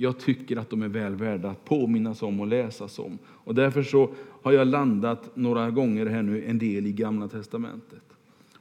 jag 0.00 0.18
tycker 0.18 0.56
att 0.56 0.70
de 0.70 0.82
är 0.82 0.88
väl 0.88 1.14
värda 1.14 1.50
att 1.50 1.64
påminnas 1.64 2.22
om 2.22 2.40
och 2.40 2.46
läsas 2.46 2.98
om. 2.98 3.18
Och 3.26 3.54
därför 3.54 3.82
så 3.82 4.10
har 4.42 4.52
jag 4.52 4.66
landat 4.66 5.36
några 5.36 5.70
gånger 5.70 6.06
här 6.06 6.22
nu 6.22 6.44
en 6.44 6.58
del 6.58 6.86
i 6.86 6.92
Gamla 6.92 7.28
testamentet. 7.28 8.02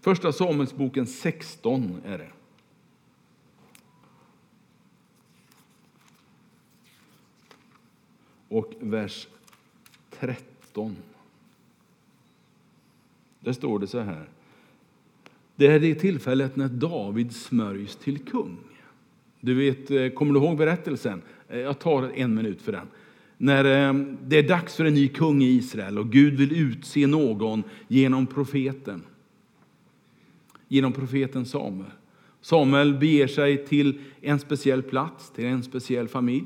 Första 0.02 0.32
Samuelsboken 0.32 1.08
16 1.08 2.02
är 2.06 2.18
det. 2.18 2.30
Och 8.50 8.74
vers 8.80 9.28
13. 10.10 10.96
Där 13.40 13.54
står 13.54 13.80
det 13.80 13.88
så 13.88 14.00
här. 14.00 14.30
Det 15.56 15.68
är 15.68 15.80
det 15.80 15.96
tillfället 15.96 16.56
när 16.56 16.68
David 16.68 17.36
smörjs 17.36 17.96
till 17.96 18.20
kung. 18.20 18.58
Du 19.42 19.54
vet, 19.54 19.92
eh, 19.92 20.10
kommer 20.10 20.34
du 20.34 20.40
ihåg 20.40 20.58
berättelsen? 20.58 21.22
Eh, 21.50 21.60
jag 21.60 21.80
tar 21.80 22.12
en 22.16 22.36
minut 22.36 22.62
för 22.62 22.72
den. 22.72 22.88
När 23.38 23.66
eh, 23.66 23.94
det 24.24 24.38
är 24.38 24.48
dags 24.48 24.76
för 24.76 24.86
en 24.86 24.94
ny 24.94 25.08
kung 25.08 25.42
i 25.42 25.50
Israel 25.50 25.98
och 25.98 26.12
Gud 26.12 26.34
vill 26.34 26.56
utse 26.56 27.08
någon 27.08 27.64
genom 27.88 28.28
profeten. 28.28 29.04
Genom 30.68 30.94
profeten 30.94 31.46
Samuel. 31.46 31.92
Samuel 32.42 32.94
beger 32.94 33.28
sig 33.28 33.66
till 33.66 34.00
en 34.22 34.40
speciell 34.40 34.84
plats, 34.84 35.32
till 35.32 35.46
en 35.46 35.64
speciell 35.64 36.08
familj. 36.08 36.46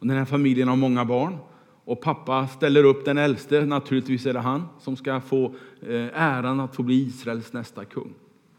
Och 0.00 0.06
den 0.06 0.16
här 0.16 0.24
familjen 0.24 0.68
har 0.68 0.76
många 0.76 1.04
barn. 1.04 1.36
Och 1.84 2.00
pappa 2.00 2.46
ställer 2.46 2.84
upp 2.84 3.04
den 3.04 3.18
äldste, 3.18 3.66
naturligtvis 3.66 4.26
är 4.26 4.32
det 4.32 4.40
han, 4.40 4.68
som 4.80 4.96
ska 4.96 5.20
få 5.20 5.54
eh, 5.88 6.22
äran 6.22 6.60
att 6.60 6.76
få 6.76 6.82
bli 6.82 7.06
Israels 7.06 7.52
nästa 7.52 7.84
kung. 7.84 8.14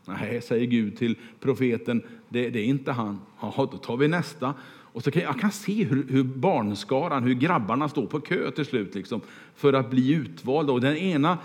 Nej, 0.06 0.42
säger 0.42 0.66
Gud 0.66 0.98
till 0.98 1.16
profeten, 1.40 2.04
det, 2.30 2.50
det 2.50 2.60
är 2.60 2.66
inte 2.66 2.92
han. 2.92 3.20
Ja, 3.42 3.70
då 3.72 3.78
tar 3.78 3.98
vi 3.98 4.08
nästa. 4.08 4.54
Och 4.94 5.04
så 5.04 5.12
kan, 5.12 5.22
jag 5.22 5.40
kan 5.40 5.52
se 5.52 5.84
hur, 5.84 6.08
hur 6.10 6.24
barnskaran, 6.24 7.24
hur 7.24 7.34
grabbarna 7.34 7.90
står 7.90 8.06
på 8.06 8.20
kö 8.20 8.52
till 8.52 8.66
slut 8.66 8.96
liksom, 8.96 9.22
för 9.56 9.74
att 9.74 9.90
bli 9.90 10.14
utvalda. 10.14 10.74
Och 10.74 10.82
den 10.82 10.98
ena 10.98 11.38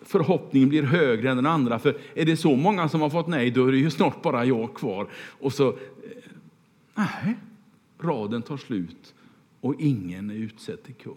förhoppningen 0.00 0.68
blir 0.68 0.82
högre 0.82 1.30
än 1.30 1.36
den 1.36 1.46
andra. 1.46 1.78
För 1.78 1.96
är 2.14 2.24
det 2.24 2.36
så 2.36 2.56
många 2.56 2.88
som 2.88 3.00
har 3.00 3.10
fått 3.10 3.26
nej, 3.26 3.50
då 3.50 3.66
är 3.66 3.72
det 3.72 3.78
ju 3.78 3.90
snart 3.90 4.22
bara 4.22 4.44
jag 4.44 4.74
kvar. 4.74 5.08
Och 5.40 5.52
så, 5.52 5.68
eh, 5.68 5.74
nej, 6.94 7.36
raden 8.00 8.42
tar 8.42 8.56
slut 8.56 9.14
och 9.60 9.74
ingen 9.80 10.30
är 10.30 10.34
utsedd 10.34 10.82
till 10.82 10.94
kung. 10.94 11.16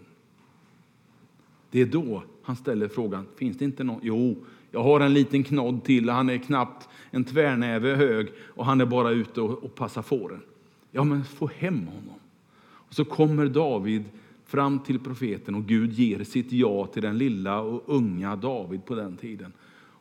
Det 1.71 1.81
är 1.81 1.85
då 1.85 2.23
han 2.43 2.55
ställer 2.55 2.87
frågan, 2.87 3.25
finns 3.35 3.57
det 3.57 3.65
inte 3.65 3.83
någon? 3.83 3.99
Jo, 4.03 4.35
jag 4.71 4.83
har 4.83 4.99
en 4.99 5.13
liten 5.13 5.43
knodd 5.43 5.83
till, 5.83 6.09
han 6.09 6.29
är 6.29 6.37
knappt 6.37 6.89
en 7.11 7.23
tvärnäve 7.23 7.95
hög 7.95 8.27
och 8.37 8.65
han 8.65 8.81
är 8.81 8.85
bara 8.85 9.09
ute 9.09 9.41
och, 9.41 9.63
och 9.63 9.75
passar 9.75 10.01
fåren. 10.01 10.41
Ja, 10.91 11.03
men 11.03 11.23
få 11.23 11.47
hem 11.47 11.87
honom. 11.87 12.19
Och 12.63 12.93
så 12.93 13.05
kommer 13.05 13.47
David 13.47 14.03
fram 14.45 14.79
till 14.79 14.99
profeten 14.99 15.55
och 15.55 15.65
Gud 15.65 15.93
ger 15.93 16.23
sitt 16.23 16.51
ja 16.51 16.85
till 16.85 17.01
den 17.01 17.17
lilla 17.17 17.61
och 17.61 17.83
unga 17.85 18.35
David 18.35 18.85
på 18.85 18.95
den 18.95 19.17
tiden. 19.17 19.53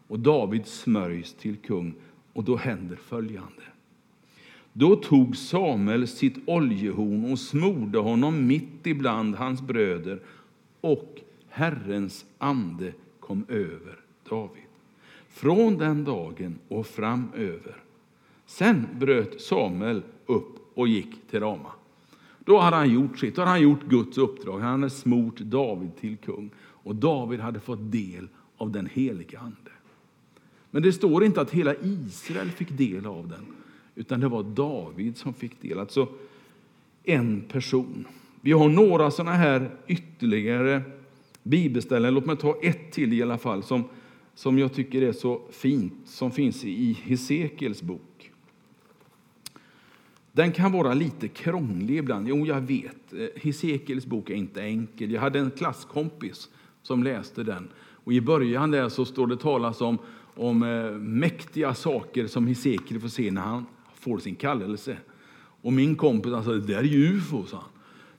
Och 0.07 0.19
David 0.19 0.67
smörjs 0.67 1.35
till 1.35 1.57
kung 1.57 1.95
och 2.33 2.45
då 2.45 2.57
händer 2.57 2.97
följande. 2.97 3.63
Då 4.73 4.97
tog 4.97 5.37
Samuel 5.37 6.09
sitt 6.09 6.39
oljehorn 6.47 7.33
och 7.33 7.39
smorde 7.39 7.99
honom 7.99 8.47
mitt 8.47 8.87
ibland 8.87 9.35
hans 9.35 9.63
bröder 9.63 10.21
och 10.81 11.21
Herrens 11.49 12.25
ande 12.39 12.93
kom 13.21 13.45
över 13.49 14.01
David. 14.29 14.63
Från 15.29 15.79
den 15.79 16.05
dagen 16.05 16.59
och 16.69 16.87
framöver. 16.87 17.77
Sen 18.47 18.87
bröt 18.99 19.41
Samuel 19.41 20.03
upp 20.27 20.71
och 20.75 20.89
gick 20.89 21.29
till 21.31 21.41
Rama. 21.41 21.73
Då 22.45 22.59
hade 22.59 22.77
han 22.77 22.95
gjort 22.95 23.19
sitt, 23.19 23.37
då 23.37 23.41
hade 23.41 23.51
han 23.51 23.63
gjort 23.63 23.89
Guds 23.89 24.19
uppdrag. 24.19 24.61
Han 24.61 24.71
hade 24.71 24.91
smort 24.91 25.39
David 25.39 25.97
till 25.97 26.17
kung 26.17 26.51
och 26.59 26.95
David 26.95 27.41
hade 27.41 27.61
fått 27.61 27.93
del 27.93 28.29
av 28.57 28.71
den 28.71 28.87
heliga 28.87 29.41
Ande. 29.41 29.71
Men 30.71 30.83
det 30.83 30.93
står 30.93 31.25
inte 31.25 31.41
att 31.41 31.51
hela 31.51 31.75
Israel 31.75 32.51
fick 32.51 32.71
del 32.71 33.07
av 33.07 33.29
den, 33.29 33.47
utan 33.95 34.21
det 34.21 34.29
var 34.29 34.43
David 34.43 35.17
som 35.17 35.35
fick 35.35 35.63
del. 35.63 35.79
Alltså 35.79 36.09
en 37.05 37.41
person. 37.41 38.07
Vi 38.41 38.53
har 38.53 38.69
några 38.69 39.11
sådana 39.11 39.37
här 39.37 39.71
ytterligare 39.87 40.83
bibelställen. 41.43 42.15
Låt 42.15 42.27
mig 42.27 42.37
ta 42.37 42.57
ett 42.63 42.93
till 42.93 43.13
i 43.13 43.23
alla 43.23 43.39
fall 43.39 43.63
som, 43.63 43.85
som 44.35 44.59
jag 44.59 44.73
tycker 44.73 45.03
är 45.03 45.13
så 45.13 45.41
fint, 45.51 45.95
som 46.05 46.31
finns 46.31 46.65
i 46.65 46.93
Hesekiels 47.03 47.83
bok. 47.83 48.31
Den 50.33 50.53
kan 50.53 50.73
vara 50.73 50.95
lite 50.95 51.29
krånglig 51.29 51.97
ibland. 51.97 52.29
Jo, 52.29 52.47
jag 52.47 52.61
vet. 52.61 53.13
Eh, 53.13 53.27
Hesekiels 53.37 54.07
bok 54.07 54.31
är 54.31 54.35
inte 54.35 54.63
enkel. 54.63 55.11
Jag 55.11 55.21
hade 55.21 55.39
en 55.39 55.51
klasskompis 55.51 56.49
som 56.83 57.03
läste 57.03 57.43
den. 57.43 57.69
Och 58.05 58.13
I 58.13 58.21
början 58.21 58.71
där 58.71 58.89
så 58.89 59.05
står 59.05 59.27
det 59.27 59.37
talas 59.37 59.81
om, 59.81 59.99
om 60.35 60.63
eh, 60.63 60.91
mäktiga 60.93 61.75
saker 61.75 62.27
som 62.27 62.47
Hesekiel 62.47 63.01
får 63.01 63.09
se 63.09 63.31
när 63.31 63.43
han 63.43 63.67
får 64.01 64.19
sin 64.19 64.35
kallelse. 64.35 64.97
Och 65.63 65.73
min 65.73 65.97
kompis 65.97 66.33
sa, 66.33 66.53
det 66.53 66.61
där 66.61 66.79
är 66.79 66.83
ju 66.83 67.17
ufo, 67.17 67.47
sa 67.47 67.57
han. 67.57 67.71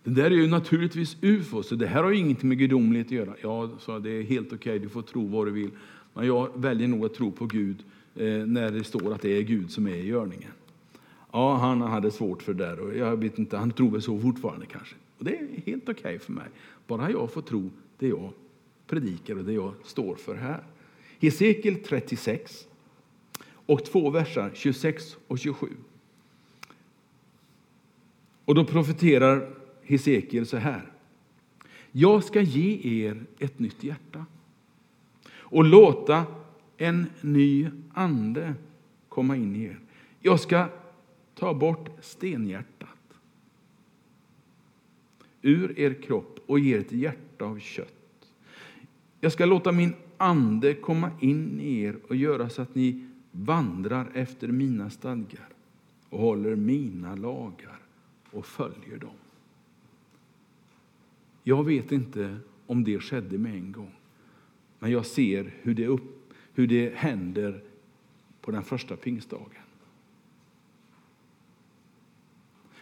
Det 0.03 0.21
där 0.21 0.31
är 0.31 0.35
ju 0.35 0.47
naturligtvis 0.47 1.17
ufo, 1.21 1.63
så 1.63 1.75
det 1.75 1.87
här 1.87 2.03
har 2.03 2.11
ju 2.11 2.17
ingenting 2.17 2.49
med 2.49 2.57
gudomlighet 2.57 3.07
att 3.07 3.11
göra. 3.11 3.33
Ja, 3.41 3.69
sa 3.79 3.99
det 3.99 4.09
är 4.09 4.23
helt 4.23 4.47
okej, 4.47 4.57
okay, 4.57 4.79
du 4.79 4.89
får 4.89 5.01
tro 5.01 5.27
vad 5.27 5.47
du 5.47 5.51
vill. 5.51 5.69
Men 6.13 6.27
jag 6.27 6.49
väljer 6.55 6.87
nog 6.87 7.05
att 7.05 7.13
tro 7.13 7.31
på 7.31 7.45
Gud 7.45 7.77
eh, 8.15 8.25
när 8.27 8.71
det 8.71 8.83
står 8.83 9.13
att 9.13 9.21
det 9.21 9.37
är 9.37 9.41
Gud 9.41 9.71
som 9.71 9.87
är 9.87 9.95
i 9.95 10.07
görningen. 10.07 10.51
Ja, 11.31 11.57
han 11.57 11.81
hade 11.81 12.11
svårt 12.11 12.43
för 12.43 12.53
det 12.53 12.65
där 12.65 12.79
och 12.79 12.97
jag 12.97 13.17
vet 13.17 13.39
inte, 13.39 13.57
han 13.57 13.71
tror 13.71 13.91
väl 13.91 14.01
så 14.01 14.19
fortfarande 14.19 14.65
kanske. 14.65 14.95
Och 15.17 15.25
det 15.25 15.35
är 15.35 15.47
helt 15.65 15.83
okej 15.83 15.93
okay 15.93 16.19
för 16.19 16.31
mig. 16.31 16.47
Bara 16.87 17.11
jag 17.11 17.31
får 17.31 17.41
tro 17.41 17.69
det 17.99 18.07
jag 18.07 18.29
predikar 18.87 19.35
och 19.35 19.43
det 19.43 19.53
jag 19.53 19.73
står 19.83 20.15
för 20.15 20.35
här. 20.35 20.63
Hesekiel 21.19 21.75
36 21.75 22.67
och 23.71 23.85
två 23.85 24.09
versar 24.09 24.51
26 24.53 25.17
och 25.27 25.39
27. 25.39 25.67
Och 28.45 28.55
då 28.55 28.65
profeterar 28.65 29.49
Hesekiel 29.83 30.45
så 30.45 30.57
här. 30.57 30.91
Jag 31.91 32.23
ska 32.23 32.41
ge 32.41 33.05
er 33.07 33.25
ett 33.39 33.59
nytt 33.59 33.83
hjärta 33.83 34.25
och 35.33 35.63
låta 35.63 36.25
en 36.77 37.05
ny 37.21 37.69
ande 37.93 38.53
komma 39.09 39.35
in 39.35 39.55
i 39.55 39.63
er. 39.63 39.79
Jag 40.19 40.39
ska 40.39 40.67
ta 41.35 41.53
bort 41.53 41.89
stenhjärtat 42.01 42.89
ur 45.41 45.79
er 45.79 45.93
kropp 45.93 46.39
och 46.45 46.59
ge 46.59 46.75
er 46.75 46.79
ett 46.79 46.91
hjärta 46.91 47.45
av 47.45 47.59
kött. 47.59 48.31
Jag 49.19 49.31
ska 49.31 49.45
låta 49.45 49.71
min 49.71 49.93
ande 50.17 50.73
komma 50.73 51.11
in 51.19 51.59
i 51.59 51.81
er 51.81 51.95
och 52.07 52.15
göra 52.15 52.49
så 52.49 52.61
att 52.61 52.75
ni 52.75 53.07
vandrar 53.31 54.11
efter 54.13 54.47
mina 54.47 54.89
stadgar 54.89 55.49
och 56.09 56.19
håller 56.19 56.55
mina 56.55 57.15
lagar 57.15 57.79
och 58.31 58.45
följer 58.45 58.97
dem. 58.97 59.15
Jag 61.43 61.63
vet 61.63 61.91
inte 61.91 62.37
om 62.65 62.83
det 62.83 62.99
skedde 62.99 63.37
med 63.37 63.55
en 63.55 63.71
gång, 63.71 63.91
men 64.79 64.91
jag 64.91 65.05
ser 65.05 65.53
hur 65.61 65.73
det, 65.73 65.87
upp, 65.87 66.33
hur 66.53 66.67
det 66.67 66.95
händer 66.95 67.63
på 68.41 68.51
den 68.51 68.63
första 68.63 68.95
pingstdagen. 68.95 69.61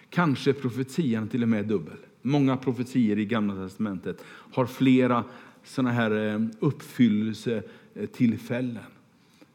Kanske 0.10 0.53
profetian 0.53 1.27
till 1.27 1.44
och 1.44 1.50
med 1.50 1.68
dubbel. 1.68 1.98
Många 2.22 2.58
profetier 2.58 3.20
i 3.20 3.25
Gamla 3.25 3.56
testamentet 3.56 4.24
har 4.27 4.65
flera 4.65 5.24
såna 5.63 5.91
här 5.91 6.12
eh, 6.12 6.41
uppfyllelsetillfällen. 6.60 8.84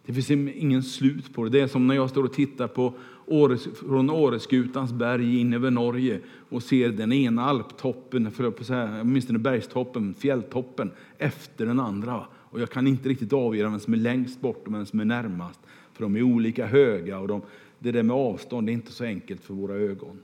Det 0.06 0.12
finns 0.12 0.28
liksom 0.28 0.50
ingen 0.54 0.82
slut 0.82 1.34
på 1.34 1.44
det. 1.44 1.50
Det 1.50 1.60
är 1.60 1.66
som 1.66 1.86
när 1.86 1.94
jag 1.94 2.10
står 2.10 2.24
och 2.24 2.32
tittar 2.32 2.66
på 2.66 2.94
Åres, 3.26 3.64
från 3.64 4.10
Åreskutans 4.10 4.92
berg 4.92 5.40
in 5.40 5.54
över 5.54 5.70
Norge 5.70 6.20
och 6.48 6.62
ser 6.62 6.88
den 6.88 7.12
ena 7.12 7.44
alptoppen, 7.44 8.30
för 8.30 8.44
att 8.44 8.66
säga, 8.66 9.00
åtminstone 9.00 9.38
bergstoppen, 9.38 10.14
fjälltoppen, 10.14 10.90
efter 11.18 11.66
den 11.66 11.80
andra. 11.80 12.24
Och 12.32 12.60
jag 12.60 12.70
kan 12.70 12.86
inte 12.86 13.08
riktigt 13.08 13.32
avgöra 13.32 13.68
vem 13.68 13.80
som 13.80 13.94
är 13.94 13.98
längst 13.98 14.40
bort 14.40 14.66
och 14.66 14.74
vem 14.74 14.86
som 14.86 15.00
är 15.00 15.04
närmast. 15.04 15.60
För 15.92 16.02
de 16.02 16.16
är 16.16 16.22
olika 16.22 16.66
höga 16.66 17.18
och 17.18 17.28
de, 17.28 17.42
det 17.78 17.92
där 17.92 18.02
med 18.02 18.16
avstånd 18.16 18.68
är 18.68 18.72
inte 18.72 18.92
så 18.92 19.04
enkelt 19.04 19.44
för 19.44 19.54
våra 19.54 19.74
ögon. 19.74 20.18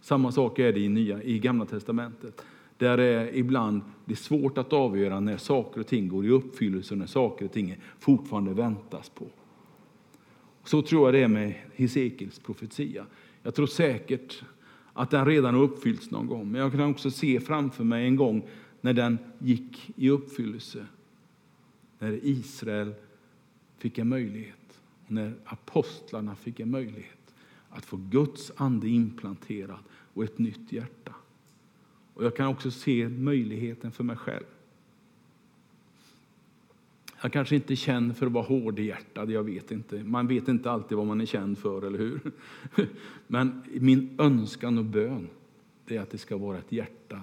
Samma 0.00 0.32
sak 0.32 0.58
är 0.58 0.72
det 0.72 0.80
i, 0.80 0.88
nya, 0.88 1.22
i 1.22 1.38
Gamla 1.38 1.64
testamentet. 1.64 2.42
Där 2.82 2.98
är 2.98 3.34
ibland 3.34 3.82
det 4.04 4.12
är 4.12 4.16
svårt 4.16 4.58
att 4.58 4.72
avgöra 4.72 5.20
när 5.20 5.36
saker 5.36 5.80
och 5.80 5.86
ting 5.86 6.08
går 6.08 6.26
i 6.26 6.28
uppfyllelse 6.28 6.94
och 6.94 6.98
när 6.98 7.06
saker 7.06 7.44
och 7.44 7.52
ting 7.52 7.76
fortfarande 7.98 8.54
väntas 8.54 9.08
på. 9.08 9.26
Så 10.64 10.82
tror 10.82 11.06
jag 11.06 11.14
det 11.14 11.22
är 11.22 11.28
med 11.28 11.54
Hesekiels 11.74 12.38
profetia. 12.38 13.06
Jag 13.42 13.54
tror 13.54 13.66
säkert 13.66 14.42
att 14.92 15.10
den 15.10 15.26
redan 15.26 15.54
har 15.54 15.62
uppfyllts 15.62 16.10
någon 16.10 16.26
gång. 16.26 16.52
Men 16.52 16.60
jag 16.60 16.72
kan 16.72 16.90
också 16.90 17.10
se 17.10 17.40
framför 17.40 17.84
mig 17.84 18.06
en 18.06 18.16
gång 18.16 18.48
när 18.80 18.92
den 18.92 19.18
gick 19.38 19.90
i 19.96 20.10
uppfyllelse. 20.10 20.86
När 21.98 22.18
Israel 22.22 22.94
fick 23.78 23.98
en 23.98 24.08
möjlighet, 24.08 24.80
när 25.06 25.34
apostlarna 25.44 26.34
fick 26.34 26.60
en 26.60 26.70
möjlighet 26.70 27.34
att 27.70 27.84
få 27.84 27.96
Guds 27.96 28.52
ande 28.56 28.88
implanterad 28.88 29.82
och 30.14 30.24
ett 30.24 30.38
nytt 30.38 30.72
hjärta. 30.72 31.12
Och 32.14 32.24
Jag 32.24 32.36
kan 32.36 32.46
också 32.46 32.70
se 32.70 33.08
möjligheten 33.08 33.92
för 33.92 34.04
mig 34.04 34.16
själv. 34.16 34.44
Jag 37.22 37.32
kanske 37.32 37.54
inte 37.54 37.74
är 37.74 37.76
känd 37.76 38.16
för 38.16 38.26
att 38.26 38.32
vara 38.32 38.44
hårdhjärtad, 38.44 39.30
jag 39.30 39.42
vet 39.42 39.70
inte. 39.70 40.04
Man 40.04 40.26
vet 40.26 40.48
inte 40.48 40.70
alltid 40.70 40.98
vad 40.98 41.06
man 41.06 41.20
är 41.20 41.26
känd 41.26 41.58
för, 41.58 41.82
eller 41.86 41.98
hur? 41.98 42.32
Men 43.26 43.62
min 43.72 44.16
önskan 44.18 44.78
och 44.78 44.84
bön 44.84 45.28
är 45.86 46.00
att 46.00 46.10
det 46.10 46.18
ska 46.18 46.36
vara 46.36 46.58
ett 46.58 46.72
hjärta 46.72 47.20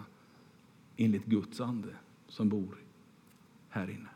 enligt 0.97 1.25
Guds 1.25 1.61
ande 1.61 1.89
som 2.27 2.49
bor 2.49 2.75
här 3.69 3.89
inne. 3.89 4.09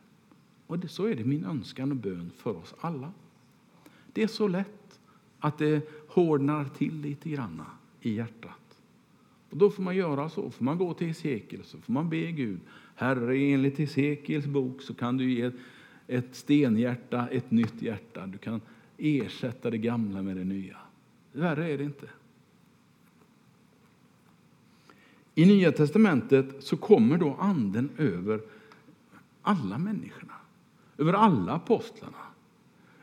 Och 0.67 0.79
det, 0.79 0.87
så 0.87 1.05
är 1.05 1.15
det 1.15 1.23
min 1.23 1.45
önskan 1.45 1.91
och 1.91 1.97
bön 1.97 2.31
för 2.37 2.57
oss 2.57 2.73
alla. 2.79 3.11
Det 4.13 4.23
är 4.23 4.27
så 4.27 4.47
lätt 4.47 4.99
att 5.39 5.57
det 5.57 5.89
hårdnar 6.07 6.65
till 6.65 7.01
lite 7.01 7.29
grann 7.29 7.61
i 8.01 8.13
hjärtat. 8.13 8.62
Och 9.53 9.59
då 9.59 9.69
får 9.69 9.83
man 9.83 9.95
göra 9.95 10.29
så, 10.29 10.49
får 10.49 10.65
man 10.65 10.77
gå 10.77 10.93
till 10.93 11.07
Hesekiel 11.07 11.63
så 11.63 11.77
får 11.77 11.93
man 11.93 12.09
be 12.09 12.31
Gud, 12.31 12.59
Herre 12.95 13.37
enligt 13.37 13.77
Hesekiels 13.77 14.45
bok 14.45 14.81
så 14.81 14.93
kan 14.93 15.17
du 15.17 15.31
ge 15.31 15.51
ett 16.07 16.35
stenhjärta, 16.35 17.27
ett 17.27 17.51
nytt 17.51 17.81
hjärta. 17.81 18.27
Du 18.27 18.37
kan 18.37 18.61
ersätta 18.97 19.69
det 19.69 19.77
gamla 19.77 20.21
med 20.21 20.37
det 20.37 20.43
nya. 20.43 20.77
Värre 21.31 21.71
är 21.71 21.77
det 21.77 21.83
inte. 21.83 22.09
I 25.35 25.45
Nya 25.45 25.71
testamentet 25.71 26.63
så 26.63 26.77
kommer 26.77 27.17
då 27.17 27.35
anden 27.39 27.89
över 27.97 28.41
alla 29.41 29.77
människorna, 29.77 30.33
över 30.97 31.13
alla 31.13 31.53
apostlarna 31.53 32.17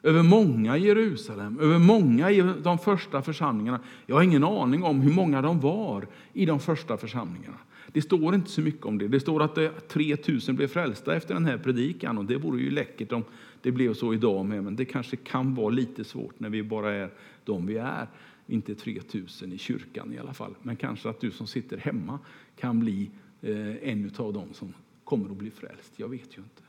över 0.03 0.23
många 0.23 0.77
i 0.77 0.87
Jerusalem, 0.87 1.61
över 1.61 1.79
många 1.79 2.31
i 2.31 2.41
de 2.63 2.79
första 2.79 3.23
församlingarna. 3.23 3.81
Jag 4.07 4.17
har 4.17 4.23
ingen 4.23 4.45
aning 4.45 4.83
om 4.83 5.01
hur 5.01 5.13
många 5.13 5.43
de 5.43 5.61
var 5.61 6.07
i 6.33 6.47
de 6.47 6.61
första 6.61 6.97
församlingarna. 6.97 7.59
Det 7.93 8.03
står 8.03 8.35
inte 8.35 8.51
så 8.51 8.61
mycket 8.61 8.87
om 8.87 8.99
det. 8.99 9.09
Det 9.09 9.21
står 9.21 9.43
att 9.43 9.89
3000 9.89 10.57
blev 10.57 10.69
frälsta 10.69 11.17
efter 11.17 11.35
den 11.35 11.47
här 11.47 11.59
predikan 11.59 12.19
och 12.19 12.25
det 12.25 12.37
vore 12.37 12.61
ju 12.61 12.71
läckert 12.71 13.13
om 13.13 13.25
det 13.63 13.73
blev 13.73 13.95
så 13.95 14.15
idag 14.15 14.47
med, 14.47 14.65
men 14.65 14.77
det 14.77 14.85
kanske 14.85 15.17
kan 15.17 15.55
vara 15.55 15.69
lite 15.69 16.05
svårt 16.05 16.41
när 16.41 16.51
vi 16.51 16.63
bara 16.63 16.93
är 16.93 17.11
de 17.45 17.67
vi 17.67 17.77
är. 17.77 18.07
Inte 18.47 18.75
3000 18.75 19.53
i 19.53 19.59
kyrkan 19.59 20.13
i 20.15 20.19
alla 20.19 20.35
fall, 20.35 20.55
men 20.63 20.77
kanske 20.77 21.09
att 21.09 21.21
du 21.21 21.31
som 21.31 21.47
sitter 21.47 21.77
hemma 21.77 22.19
kan 22.57 22.81
bli 22.81 23.11
eh, 23.43 23.91
en 23.91 24.11
av 24.17 24.33
dem 24.33 24.49
som 24.53 24.75
kommer 25.05 25.31
att 25.31 25.37
bli 25.37 25.51
frälst. 25.51 25.93
Jag 25.97 26.09
vet 26.09 26.39
ju 26.39 26.43
inte. 26.43 26.63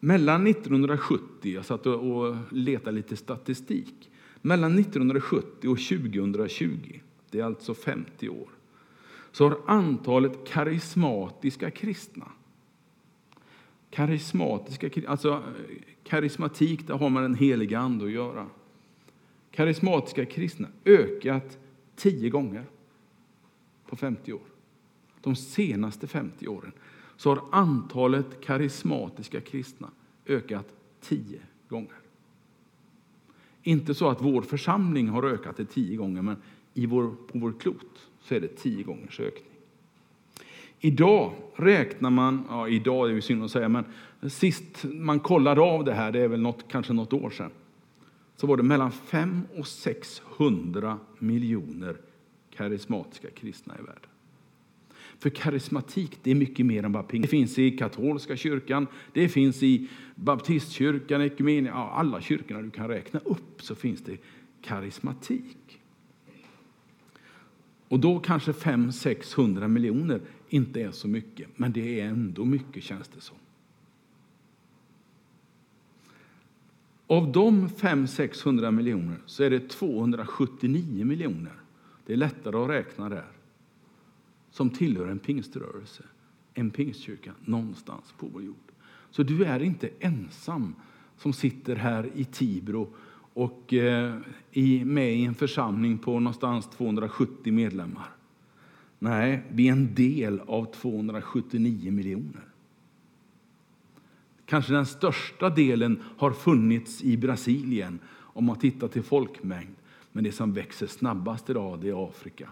Mellan 0.00 0.46
1970, 0.46 1.54
jag 1.54 1.64
satt 1.64 1.86
och 1.86 2.36
letade 2.50 2.96
lite 2.96 3.16
statistik, 3.16 4.10
mellan 4.42 4.78
1970 4.78 5.68
och 5.68 5.78
2020, 5.78 7.00
det 7.30 7.40
är 7.40 7.44
alltså 7.44 7.74
50 7.74 8.28
år, 8.28 8.48
så 9.32 9.48
har 9.48 9.60
antalet 9.66 10.48
karismatiska 10.48 11.70
kristna 11.70 12.26
Karismatiska, 13.90 14.90
alltså 15.06 15.42
karismatik, 16.04 16.86
där 16.86 16.94
har 16.94 17.10
man 17.10 17.24
en 17.24 17.34
helig 17.34 17.74
ande 17.74 18.04
att 18.04 18.10
göra. 18.10 18.46
Karismatiska 19.50 20.26
kristna 20.26 20.68
ökat 20.84 21.58
tio 21.96 22.30
gånger 22.30 22.64
på 23.86 23.96
50 23.96 24.32
år. 24.32 24.42
De 25.20 25.36
senaste 25.36 26.06
50 26.06 26.48
åren 26.48 26.72
så 27.18 27.30
har 27.30 27.42
antalet 27.50 28.40
karismatiska 28.40 29.40
kristna 29.40 29.90
ökat 30.26 30.66
tio 31.00 31.40
gånger. 31.68 31.96
Inte 33.62 33.94
så 33.94 34.08
att 34.08 34.22
vår 34.22 34.42
församling 34.42 35.08
har 35.08 35.22
ökat 35.22 35.56
det 35.56 35.64
tio 35.64 35.96
gånger, 35.96 36.22
men 36.22 36.36
i 36.74 36.86
vår, 36.86 37.14
på 37.32 37.38
vår 37.38 37.52
klot 37.60 38.08
så 38.20 38.34
är 38.34 38.40
det 38.40 38.48
tio 38.48 38.82
gångers 38.82 39.20
ökning. 39.20 39.52
Idag 40.80 41.32
räknar 41.56 42.10
man, 42.10 42.44
ja 42.48 42.68
idag 42.68 43.10
är 43.10 43.14
det 43.14 43.22
synd 43.22 43.44
att 43.44 43.50
säga, 43.50 43.68
men 43.68 43.84
sist 44.30 44.84
man 44.84 45.20
kollade 45.20 45.60
av 45.60 45.84
det 45.84 45.94
här, 45.94 46.12
det 46.12 46.20
är 46.20 46.28
väl 46.28 46.40
något, 46.40 46.64
kanske 46.68 46.92
något 46.92 47.12
år 47.12 47.30
sedan, 47.30 47.50
så 48.36 48.46
var 48.46 48.56
det 48.56 48.62
mellan 48.62 48.92
500 48.92 49.48
och 49.58 49.66
600 49.66 50.98
miljoner 51.18 51.96
karismatiska 52.50 53.30
kristna 53.30 53.74
i 53.78 53.82
världen. 53.82 54.10
För 55.18 55.30
karismatik 55.30 56.18
det 56.22 56.30
är 56.30 56.34
mycket 56.34 56.66
mer 56.66 56.82
än 56.82 56.92
bara 56.92 57.02
pingst. 57.02 57.22
Det 57.22 57.30
finns 57.30 57.58
i 57.58 57.70
katolska 57.70 58.36
kyrkan, 58.36 58.86
det 59.12 59.28
finns 59.28 59.62
i 59.62 59.88
baptistkyrkan, 60.14 61.20
ekumen, 61.20 61.64
ja, 61.64 61.90
alla 61.90 62.20
kyrkorna 62.20 62.62
du 62.62 62.70
kan 62.70 62.88
räkna 62.88 63.20
upp 63.24 63.62
så 63.62 63.74
finns 63.74 64.00
det 64.00 64.16
karismatik. 64.62 65.80
Och 67.88 68.00
då 68.00 68.18
kanske 68.18 68.52
500-600 68.52 69.68
miljoner 69.68 70.20
inte 70.48 70.82
är 70.82 70.90
så 70.90 71.08
mycket, 71.08 71.48
men 71.56 71.72
det 71.72 72.00
är 72.00 72.08
ändå 72.08 72.44
mycket 72.44 72.82
känns 72.82 73.08
det 73.08 73.20
som. 73.20 73.36
Av 77.06 77.32
de 77.32 77.68
500-600 77.68 78.70
miljoner 78.70 79.16
så 79.26 79.42
är 79.42 79.50
det 79.50 79.68
279 79.68 81.04
miljoner, 81.04 81.52
det 82.06 82.12
är 82.12 82.16
lättare 82.16 82.56
att 82.56 82.70
räkna 82.70 83.08
där, 83.08 83.26
som 84.58 84.70
tillhör 84.70 85.06
en 85.06 85.18
pingströrelse, 85.18 86.02
en 86.54 86.70
pingstkyrka 86.70 87.32
någonstans 87.44 88.14
på 88.18 88.26
vår 88.26 88.42
jord. 88.42 88.72
Så 89.10 89.22
du 89.22 89.44
är 89.44 89.62
inte 89.62 89.90
ensam 90.00 90.74
som 91.16 91.32
sitter 91.32 91.76
här 91.76 92.10
i 92.14 92.24
Tibro 92.24 92.94
och 93.34 93.72
är 93.72 94.22
i, 94.50 94.84
med 94.84 95.14
i 95.14 95.24
en 95.24 95.34
församling 95.34 95.98
på 95.98 96.20
någonstans 96.20 96.70
270 96.70 97.52
medlemmar. 97.52 98.08
Nej, 98.98 99.42
vi 99.50 99.68
är 99.68 99.72
en 99.72 99.94
del 99.94 100.40
av 100.40 100.64
279 100.64 101.92
miljoner. 101.92 102.44
Kanske 104.46 104.72
den 104.72 104.86
största 104.86 105.50
delen 105.50 106.02
har 106.16 106.32
funnits 106.32 107.02
i 107.02 107.16
Brasilien 107.16 107.98
om 108.16 108.44
man 108.44 108.58
tittar 108.58 108.88
till 108.88 109.02
folkmängd. 109.02 109.76
Men 110.12 110.24
det 110.24 110.32
som 110.32 110.52
växer 110.52 110.86
snabbast 110.86 111.50
idag 111.50 111.80
det 111.80 111.88
är 111.88 112.08
Afrika. 112.08 112.48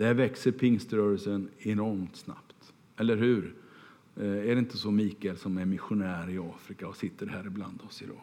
Där 0.00 0.14
växer 0.14 0.52
pingströrelsen 0.52 1.48
enormt 1.58 2.16
snabbt. 2.16 2.72
Eller 2.96 3.16
hur? 3.16 3.54
Eh, 4.16 4.24
är 4.24 4.54
det 4.54 4.58
inte 4.58 4.76
så 4.76 4.90
Mikael 4.90 5.36
som 5.36 5.58
är 5.58 5.64
missionär 5.64 6.30
i 6.30 6.38
Afrika 6.38 6.88
och 6.88 6.96
sitter 6.96 7.26
här 7.26 7.46
ibland 7.46 7.82
oss 7.88 8.02
idag? 8.02 8.20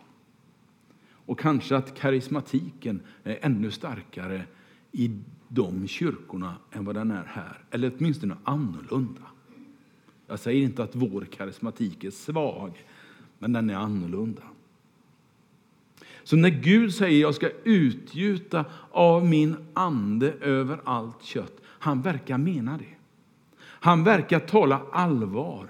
Och 1.12 1.40
kanske 1.40 1.76
att 1.76 1.96
karismatiken 2.00 3.02
är 3.24 3.40
ännu 3.42 3.72
starkare 3.72 4.44
i 4.92 5.20
de 5.48 5.88
kyrkorna 5.88 6.56
än 6.72 6.86
vad 6.86 6.96
den 6.96 7.12
är 7.12 7.24
här. 7.24 7.64
Eller 7.72 7.92
åtminstone 7.98 8.38
annorlunda. 8.44 9.22
Jag 10.28 10.40
säger 10.40 10.64
inte 10.64 10.84
att 10.84 10.96
vår 10.96 11.22
karismatik 11.22 12.04
är 12.04 12.12
svag, 12.12 12.86
men 13.40 13.54
den 13.54 13.70
är 13.70 13.76
annorlunda. 13.76 14.44
Så 16.24 16.36
när 16.36 16.50
Gud 16.50 16.94
säger 16.94 17.22
jag 17.22 17.36
ska 17.36 17.50
utgjuta 17.64 18.66
av 18.92 19.26
min 19.26 19.56
ande 19.74 20.32
över 20.32 20.80
allt 20.84 21.24
kött, 21.24 21.62
han 21.88 22.02
verkar 22.02 22.38
mena 22.38 22.78
det. 22.78 22.96
Han 23.60 24.04
verkar 24.04 24.40
tala 24.40 24.82
allvar 24.92 25.68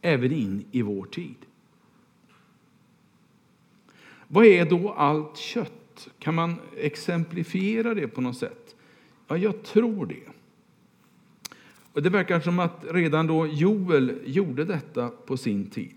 även 0.00 0.32
in 0.32 0.64
i 0.70 0.82
vår 0.82 1.04
tid. 1.04 1.36
Vad 4.28 4.44
är 4.44 4.64
då 4.64 4.92
allt 4.92 5.36
kött? 5.36 6.08
Kan 6.18 6.34
man 6.34 6.56
exemplifiera 6.76 7.94
det 7.94 8.08
på 8.08 8.20
något 8.20 8.36
sätt? 8.36 8.76
Ja, 9.28 9.36
jag 9.36 9.62
tror 9.62 10.06
det. 10.06 10.32
Och 11.92 12.02
Det 12.02 12.10
verkar 12.10 12.40
som 12.40 12.58
att 12.58 12.84
redan 12.90 13.26
då 13.26 13.46
Joel 13.46 14.18
gjorde 14.24 14.64
detta 14.64 15.08
på 15.08 15.36
sin 15.36 15.70
tid. 15.70 15.94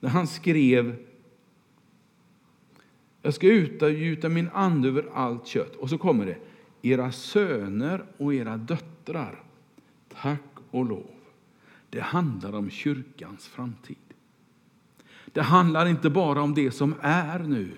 När 0.00 0.10
han 0.10 0.26
skrev 0.26 0.96
Jag 3.22 3.34
ska 3.34 3.46
utgjuta 3.46 4.28
min 4.28 4.48
ande 4.52 4.88
över 4.88 5.08
allt 5.14 5.46
kött. 5.46 5.76
Och 5.76 5.90
så 5.90 5.98
kommer 5.98 6.26
det 6.26 6.38
era 6.86 7.12
söner 7.12 8.04
och 8.16 8.34
era 8.34 8.56
döttrar. 8.56 9.42
Tack 10.08 10.42
och 10.70 10.84
lov. 10.84 11.10
Det 11.90 12.00
handlar 12.00 12.52
om 12.52 12.70
kyrkans 12.70 13.48
framtid. 13.48 13.96
Det 15.26 15.42
handlar 15.42 15.86
inte 15.86 16.10
bara 16.10 16.42
om 16.42 16.54
det 16.54 16.70
som 16.70 16.94
är 17.00 17.38
nu, 17.38 17.70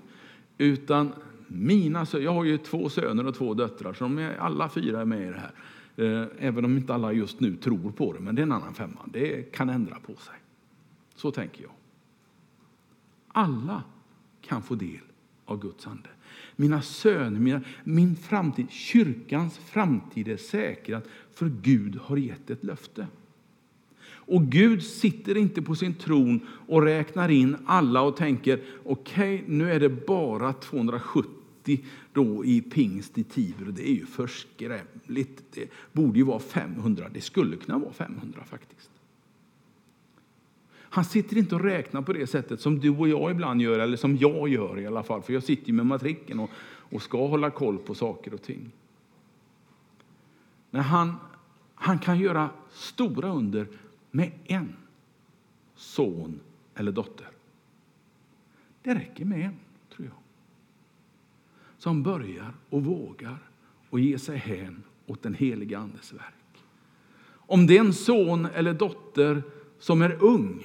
utan 0.59 1.13
mina 1.47 2.07
Jag 2.13 2.35
har 2.35 2.45
ju 2.45 2.59
två 2.59 2.89
söner 2.89 3.27
och 3.27 3.35
två 3.35 3.55
döttrar, 3.55 3.93
som 3.93 4.19
är, 4.19 4.37
alla 4.37 4.69
fyra 4.69 5.01
är 5.01 5.05
med 5.05 5.29
i 5.29 5.31
det 5.31 5.41
här. 5.41 5.53
Eh, 5.97 6.27
även 6.39 6.65
om 6.65 6.77
inte 6.77 6.95
alla 6.95 7.13
just 7.13 7.41
nu 7.41 7.57
tror 7.57 7.91
på 7.91 8.13
det, 8.13 8.21
men 8.21 8.35
det 8.35 8.43
är 8.43 8.47
en 8.47 8.53
annan 8.53 8.75
femma. 8.75 9.01
Det 9.07 9.53
kan 9.53 9.69
ändra 9.69 10.01
på 10.01 10.15
sig. 10.15 10.35
Så 11.15 11.31
tänker 11.31 11.63
jag. 11.63 11.73
Alla 13.29 13.83
kan 14.41 14.63
få 14.63 14.75
del 14.75 15.01
av 15.45 15.61
Guds 15.61 15.87
ande. 15.87 16.09
Mina 16.61 16.83
söner, 16.83 17.41
mina, 17.41 17.61
min 17.85 18.17
framtid, 18.17 18.71
kyrkans 18.71 19.59
framtid 19.59 20.29
är 20.29 20.37
säkrad 20.37 21.03
för 21.35 21.53
Gud 21.63 21.97
har 22.03 22.17
gett 22.17 22.51
ett 22.51 22.65
löfte. 22.65 23.07
Och 24.09 24.43
Gud 24.43 24.83
sitter 24.83 25.37
inte 25.37 25.63
på 25.63 25.75
sin 25.75 25.95
tron 25.95 26.41
och 26.69 26.83
räknar 26.83 27.29
in 27.29 27.57
alla 27.67 28.03
och 28.03 28.17
tänker 28.17 28.61
okej, 28.85 29.43
okay, 29.43 29.57
nu 29.57 29.73
är 29.73 29.81
det 29.81 30.07
bara 30.07 30.53
270 30.53 31.85
då 32.13 32.45
i 32.45 32.61
pingst 32.61 33.19
i 33.19 33.25
Tibro. 33.25 33.71
Det 33.71 33.89
är 33.89 33.95
ju 33.95 34.07
förskrämligt. 34.07 35.43
Det 35.55 35.71
borde 35.93 36.19
ju 36.19 36.25
vara 36.25 36.41
500. 36.41 37.07
Det 37.13 37.21
skulle 37.21 37.57
kunna 37.57 37.79
vara 37.79 37.93
500 37.93 38.45
faktiskt. 38.45 38.91
Han 40.91 41.05
sitter 41.05 41.39
inte 41.39 41.55
och 41.55 41.65
räknar 41.65 42.03
på 42.03 42.13
det 42.13 42.27
sättet 42.27 42.61
som 42.61 42.79
du 42.79 42.91
och 42.91 43.09
jag 43.09 43.31
ibland 43.31 43.63
gör, 43.63 43.79
eller 43.79 43.97
som 43.97 44.17
jag 44.17 44.49
gör 44.49 44.79
i 44.81 44.87
alla 44.87 45.03
fall. 45.03 45.23
För 45.23 45.33
jag 45.33 45.43
sitter 45.43 45.67
ju 45.67 45.73
med 45.73 45.87
matriken 45.87 46.41
och, 46.41 46.51
och 46.65 47.03
ska 47.03 47.27
hålla 47.27 47.51
koll 47.51 47.79
på 47.79 47.95
saker 47.95 48.35
och 48.35 48.43
ting. 48.43 48.73
Men 50.71 50.83
han, 50.83 51.15
han 51.75 51.99
kan 51.99 52.19
göra 52.19 52.51
stora 52.71 53.29
under 53.29 53.67
med 54.11 54.33
en 54.45 54.77
son 55.75 56.41
eller 56.75 56.93
dotter. 56.93 57.29
Det 58.83 58.95
räcker 58.95 59.25
med 59.25 59.41
en, 59.41 59.57
tror 59.97 60.09
jag. 60.09 60.17
Som 61.79 62.03
börjar 62.03 62.55
och 62.71 62.85
vågar 62.85 63.39
och 63.91 64.01
ger 64.01 64.19
sig 64.19 64.37
hän 64.37 64.83
åt 65.07 65.23
den 65.23 65.35
heliga 65.35 65.79
Andes 65.79 66.13
verk. 66.13 66.65
Om 67.31 67.67
det 67.67 67.77
är 67.77 67.81
en 67.81 67.93
son 67.93 68.47
eller 68.47 68.75
dotter 68.75 69.43
som 69.79 70.03
är 70.03 70.25
ung 70.25 70.65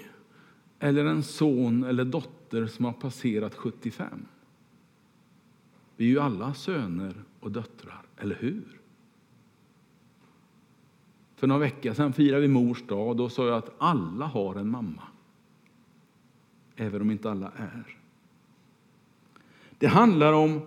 eller 0.84 1.06
en 1.06 1.24
son 1.24 1.84
eller 1.84 2.06
dotter 2.06 2.68
som 2.68 2.86
har 2.86 2.94
passerat 2.94 3.56
75. 3.56 4.26
Vi 5.96 6.06
är 6.06 6.10
ju 6.10 6.20
alla 6.20 6.54
söner 6.54 7.14
och 7.40 7.52
döttrar, 7.52 8.02
eller 8.18 8.36
hur? 8.36 8.82
För 11.36 11.48
några 11.48 11.60
veckor 11.60 11.94
sedan 11.94 12.14
firade 12.14 12.42
vi 12.42 12.48
mors 12.48 12.82
dag 12.88 13.08
och 13.08 13.16
då 13.16 13.30
sa 13.30 13.48
jag 13.48 13.58
att 13.58 13.76
alla 13.78 14.26
har 14.26 14.56
en 14.56 14.70
mamma. 14.70 15.04
Även 16.76 17.02
om 17.02 17.12
inte 17.12 17.32
alla 17.32 17.52
är. 17.56 17.98
Det 19.78 19.88
handlar 19.88 20.34
om 20.34 20.62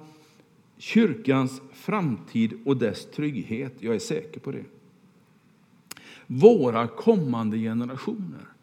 kyrkans 0.79 1.63
framtid 1.73 2.61
och 2.65 2.77
dess 2.77 3.11
trygghet. 3.11 3.75
Jag 3.79 3.95
är 3.95 3.99
säker 3.99 4.41
på 4.41 4.53
det. 4.53 4.65
Våra 6.27 6.89
kommande 6.89 7.59
generationer 7.59 8.56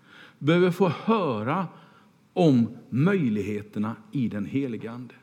behöver 0.43 0.71
få 0.71 0.89
höra 0.89 1.67
om 2.33 2.69
möjligheterna 2.89 3.95
i 4.11 4.27
den 4.27 4.45
heliga 4.45 4.91
Ande. 4.91 5.15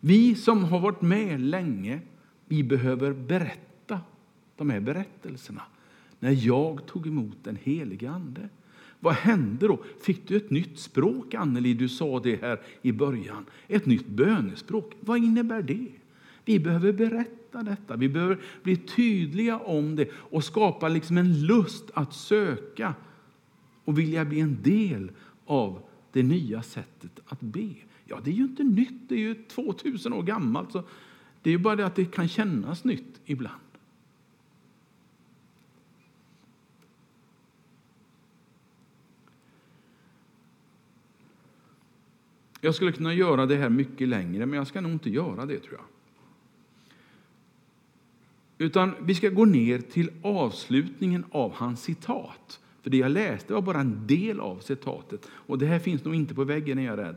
Vi 0.00 0.34
som 0.34 0.64
har 0.64 0.80
varit 0.80 1.02
med 1.02 1.40
länge, 1.40 2.00
vi 2.46 2.62
behöver 2.62 3.12
berätta 3.12 4.00
de 4.56 4.70
här 4.70 4.80
berättelserna. 4.80 5.62
När 6.18 6.46
jag 6.46 6.86
tog 6.86 7.06
emot 7.06 7.36
den 7.42 7.58
helige 7.62 8.10
Ande. 8.10 8.48
Vad 9.00 9.14
hände 9.14 9.68
då? 9.68 9.78
Fick 10.02 10.28
du 10.28 10.36
ett 10.36 10.50
nytt 10.50 10.78
språk, 10.78 11.34
Anneli? 11.34 11.74
Du 11.74 11.88
sa 11.88 12.20
det 12.20 12.42
här 12.42 12.60
i 12.82 12.92
början. 12.92 13.44
Ett 13.68 13.86
nytt 13.86 14.06
bönespråk. 14.06 14.92
Vad 15.00 15.18
innebär 15.18 15.62
det? 15.62 15.88
Vi 16.44 16.60
behöver 16.60 16.92
berätta 16.92 17.62
detta. 17.62 17.96
Vi 17.96 18.08
behöver 18.08 18.38
bli 18.62 18.76
tydliga 18.76 19.58
om 19.58 19.96
det 19.96 20.08
och 20.14 20.44
skapa 20.44 20.88
liksom 20.88 21.18
en 21.18 21.46
lust 21.46 21.90
att 21.94 22.14
söka 22.14 22.94
och 23.84 23.98
vilja 23.98 24.24
bli 24.24 24.40
en 24.40 24.62
del 24.62 25.10
av 25.46 25.82
det 26.12 26.22
nya 26.22 26.62
sättet 26.62 27.20
att 27.26 27.40
be. 27.40 27.74
Ja, 28.04 28.20
det 28.24 28.30
är 28.30 28.34
ju 28.34 28.42
inte 28.42 28.64
nytt, 28.64 29.08
det 29.08 29.14
är 29.14 29.18
ju 29.18 29.34
2000 29.34 30.12
år 30.12 30.22
gammalt. 30.22 30.72
Så 30.72 30.82
det 31.42 31.50
är 31.50 31.52
ju 31.52 31.58
bara 31.58 31.76
det 31.76 31.86
att 31.86 31.94
det 31.94 32.04
kan 32.04 32.28
kännas 32.28 32.84
nytt 32.84 33.20
ibland. 33.24 33.60
Jag 42.60 42.74
skulle 42.74 42.92
kunna 42.92 43.14
göra 43.14 43.46
det 43.46 43.56
här 43.56 43.68
mycket 43.68 44.08
längre, 44.08 44.46
men 44.46 44.56
jag 44.56 44.66
ska 44.66 44.80
nog 44.80 44.92
inte 44.92 45.10
göra 45.10 45.46
det 45.46 45.58
tror 45.58 45.74
jag. 45.74 45.84
Utan 48.58 48.94
vi 49.00 49.14
ska 49.14 49.28
gå 49.28 49.44
ner 49.44 49.78
till 49.78 50.10
avslutningen 50.22 51.24
av 51.30 51.52
hans 51.52 51.82
citat. 51.82 52.60
För 52.84 52.90
det 52.90 52.96
jag 52.96 53.10
läste 53.10 53.54
var 53.54 53.62
bara 53.62 53.80
en 53.80 54.06
del 54.06 54.40
av 54.40 54.58
citatet. 54.58 55.28
Och 55.30 55.58
det 55.58 55.66
här 55.66 55.78
finns 55.78 56.04
nog 56.04 56.14
inte 56.14 56.34
på 56.34 56.44
väggen 56.44 56.78
är 56.78 56.84
jag 56.84 56.98
rädd. 56.98 57.16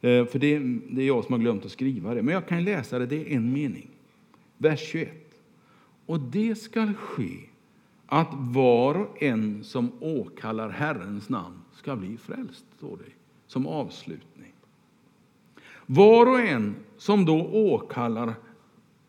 Eh, 0.00 0.26
för 0.26 0.38
det, 0.38 0.58
det 0.90 1.02
är 1.02 1.06
jag 1.06 1.24
som 1.24 1.32
har 1.32 1.40
glömt 1.40 1.64
att 1.64 1.70
skriva 1.70 2.14
det. 2.14 2.22
Men 2.22 2.34
jag 2.34 2.48
kan 2.48 2.64
läsa 2.64 2.98
det, 2.98 3.06
det 3.06 3.16
är 3.16 3.36
en 3.36 3.52
mening. 3.52 3.90
Vers 4.58 4.80
21. 4.80 5.10
Och 6.06 6.20
det 6.20 6.54
skall 6.54 6.94
ske 6.94 7.38
att 8.06 8.28
var 8.32 8.94
och 8.94 9.22
en 9.22 9.64
som 9.64 9.92
åkallar 10.00 10.68
Herrens 10.68 11.28
namn 11.28 11.60
ska 11.72 11.96
bli 11.96 12.16
frälst, 12.16 12.64
står 12.76 12.96
det 12.96 13.12
som 13.46 13.66
avslutning. 13.66 14.52
Var 15.86 16.26
och 16.26 16.40
en 16.40 16.74
som 16.96 17.24
då 17.24 17.46
åkallar 17.52 18.34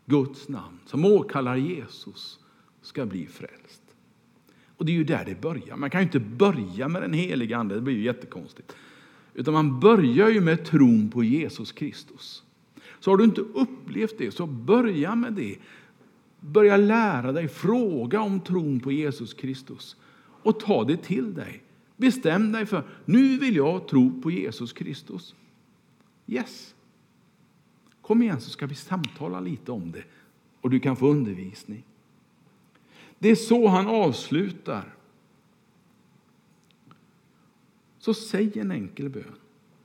Guds 0.05 0.49
namn, 0.49 0.79
som 0.85 1.05
åkallar 1.05 1.55
Jesus, 1.55 2.39
ska 2.81 3.05
bli 3.05 3.27
frälst. 3.27 3.84
Och 4.77 4.85
det 4.85 4.91
är 4.91 4.93
ju 4.93 5.03
där 5.03 5.25
det 5.25 5.41
börjar. 5.41 5.75
Man 5.75 5.89
kan 5.89 6.01
ju 6.01 6.05
inte 6.05 6.19
börja 6.19 6.87
med 6.87 7.01
den 7.01 7.13
heliga 7.13 7.57
Ande, 7.57 7.75
det 7.75 7.81
blir 7.81 7.93
ju 7.93 8.03
jättekonstigt. 8.03 8.75
Utan 9.33 9.53
man 9.53 9.79
börjar 9.79 10.29
ju 10.29 10.41
med 10.41 10.65
tron 10.65 11.09
på 11.09 11.23
Jesus 11.23 11.71
Kristus. 11.71 12.43
Så 12.99 13.11
har 13.11 13.17
du 13.17 13.23
inte 13.23 13.41
upplevt 13.41 14.17
det, 14.17 14.31
så 14.31 14.47
börja 14.47 15.15
med 15.15 15.33
det. 15.33 15.57
Börja 16.39 16.77
lära 16.77 17.31
dig, 17.31 17.47
fråga 17.47 18.21
om 18.21 18.39
tron 18.39 18.79
på 18.79 18.91
Jesus 18.91 19.33
Kristus 19.33 19.95
och 20.43 20.59
ta 20.59 20.83
det 20.83 20.97
till 20.97 21.33
dig. 21.33 21.63
Bestäm 21.97 22.51
dig 22.51 22.65
för, 22.65 22.83
nu 23.05 23.37
vill 23.37 23.55
jag 23.55 23.87
tro 23.87 24.21
på 24.21 24.31
Jesus 24.31 24.73
Kristus. 24.73 25.35
Yes. 26.27 26.75
Kom 28.01 28.21
igen 28.21 28.41
så 28.41 28.49
ska 28.49 28.65
vi 28.65 28.75
samtala 28.75 29.39
lite 29.39 29.71
om 29.71 29.91
det 29.91 30.03
och 30.61 30.69
du 30.69 30.79
kan 30.79 30.95
få 30.95 31.07
undervisning. 31.07 31.83
Det 33.19 33.29
är 33.29 33.35
så 33.35 33.67
han 33.67 33.87
avslutar. 33.87 34.95
Så 37.99 38.13
säg 38.13 38.59
en 38.59 38.71
enkel 38.71 39.09
bön 39.09 39.35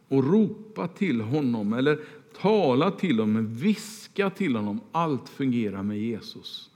och 0.09 0.25
ropa 0.25 0.89
till 0.89 1.21
honom 1.21 1.73
eller 1.73 2.01
tala 2.41 2.91
till 2.91 3.19
honom, 3.19 3.55
viska 3.55 4.31
till 4.31 4.57
honom. 4.57 4.81
Allt 4.93 5.29
fungerar 5.29 5.83
med 5.83 5.99
Jesus, 5.99 6.71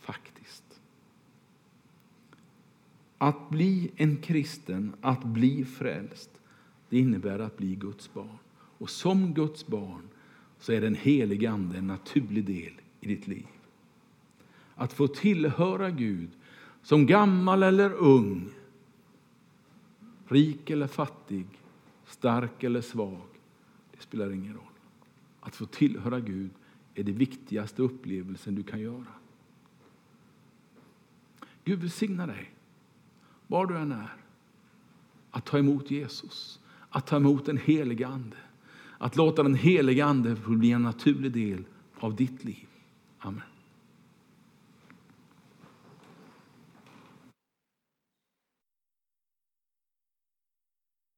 faktiskt. 0.00 0.80
Att 3.18 3.50
bli 3.50 3.90
en 3.96 4.16
kristen, 4.16 4.92
att 5.00 5.24
bli 5.24 5.64
frälst, 5.64 6.30
det 6.88 6.98
innebär 6.98 7.38
att 7.38 7.56
bli 7.56 7.74
Guds 7.74 8.14
barn. 8.14 8.38
Och 8.78 8.90
som 8.90 9.34
Guds 9.34 9.66
barn 9.66 10.08
så 10.58 10.72
är 10.72 10.80
den 10.80 10.94
helige 10.94 11.50
Ande 11.50 11.78
en 11.78 11.86
naturlig 11.86 12.44
del 12.44 12.72
i 13.00 13.08
ditt 13.08 13.26
liv. 13.26 13.46
Att 14.76 14.92
få 14.92 15.08
tillhöra 15.08 15.90
Gud 15.90 16.30
som 16.82 17.06
gammal 17.06 17.62
eller 17.62 17.92
ung, 17.92 18.48
rik 20.28 20.70
eller 20.70 20.86
fattig, 20.86 21.46
stark 22.06 22.62
eller 22.62 22.80
svag, 22.80 23.26
det 23.92 24.02
spelar 24.02 24.30
ingen 24.30 24.54
roll. 24.54 24.62
Att 25.40 25.56
få 25.56 25.66
tillhöra 25.66 26.20
Gud 26.20 26.50
är 26.94 27.02
det 27.02 27.12
viktigaste 27.12 27.82
upplevelsen 27.82 28.54
du 28.54 28.62
kan 28.62 28.80
göra. 28.80 29.06
Gud 31.64 31.80
välsigna 31.80 32.26
dig, 32.26 32.54
var 33.46 33.66
du 33.66 33.76
än 33.76 33.92
är, 33.92 34.16
att 35.30 35.44
ta 35.44 35.58
emot 35.58 35.90
Jesus, 35.90 36.60
att 36.88 37.06
ta 37.06 37.16
emot 37.16 37.46
den 37.46 37.56
helige 37.56 38.06
Ande. 38.06 38.36
Att 38.98 39.16
låta 39.16 39.42
den 39.42 39.54
helige 39.54 40.04
Ande 40.04 40.36
bli 40.46 40.72
en 40.72 40.82
naturlig 40.82 41.32
del 41.32 41.64
av 41.98 42.16
ditt 42.16 42.44
liv. 42.44 42.66
Amen. 43.18 43.42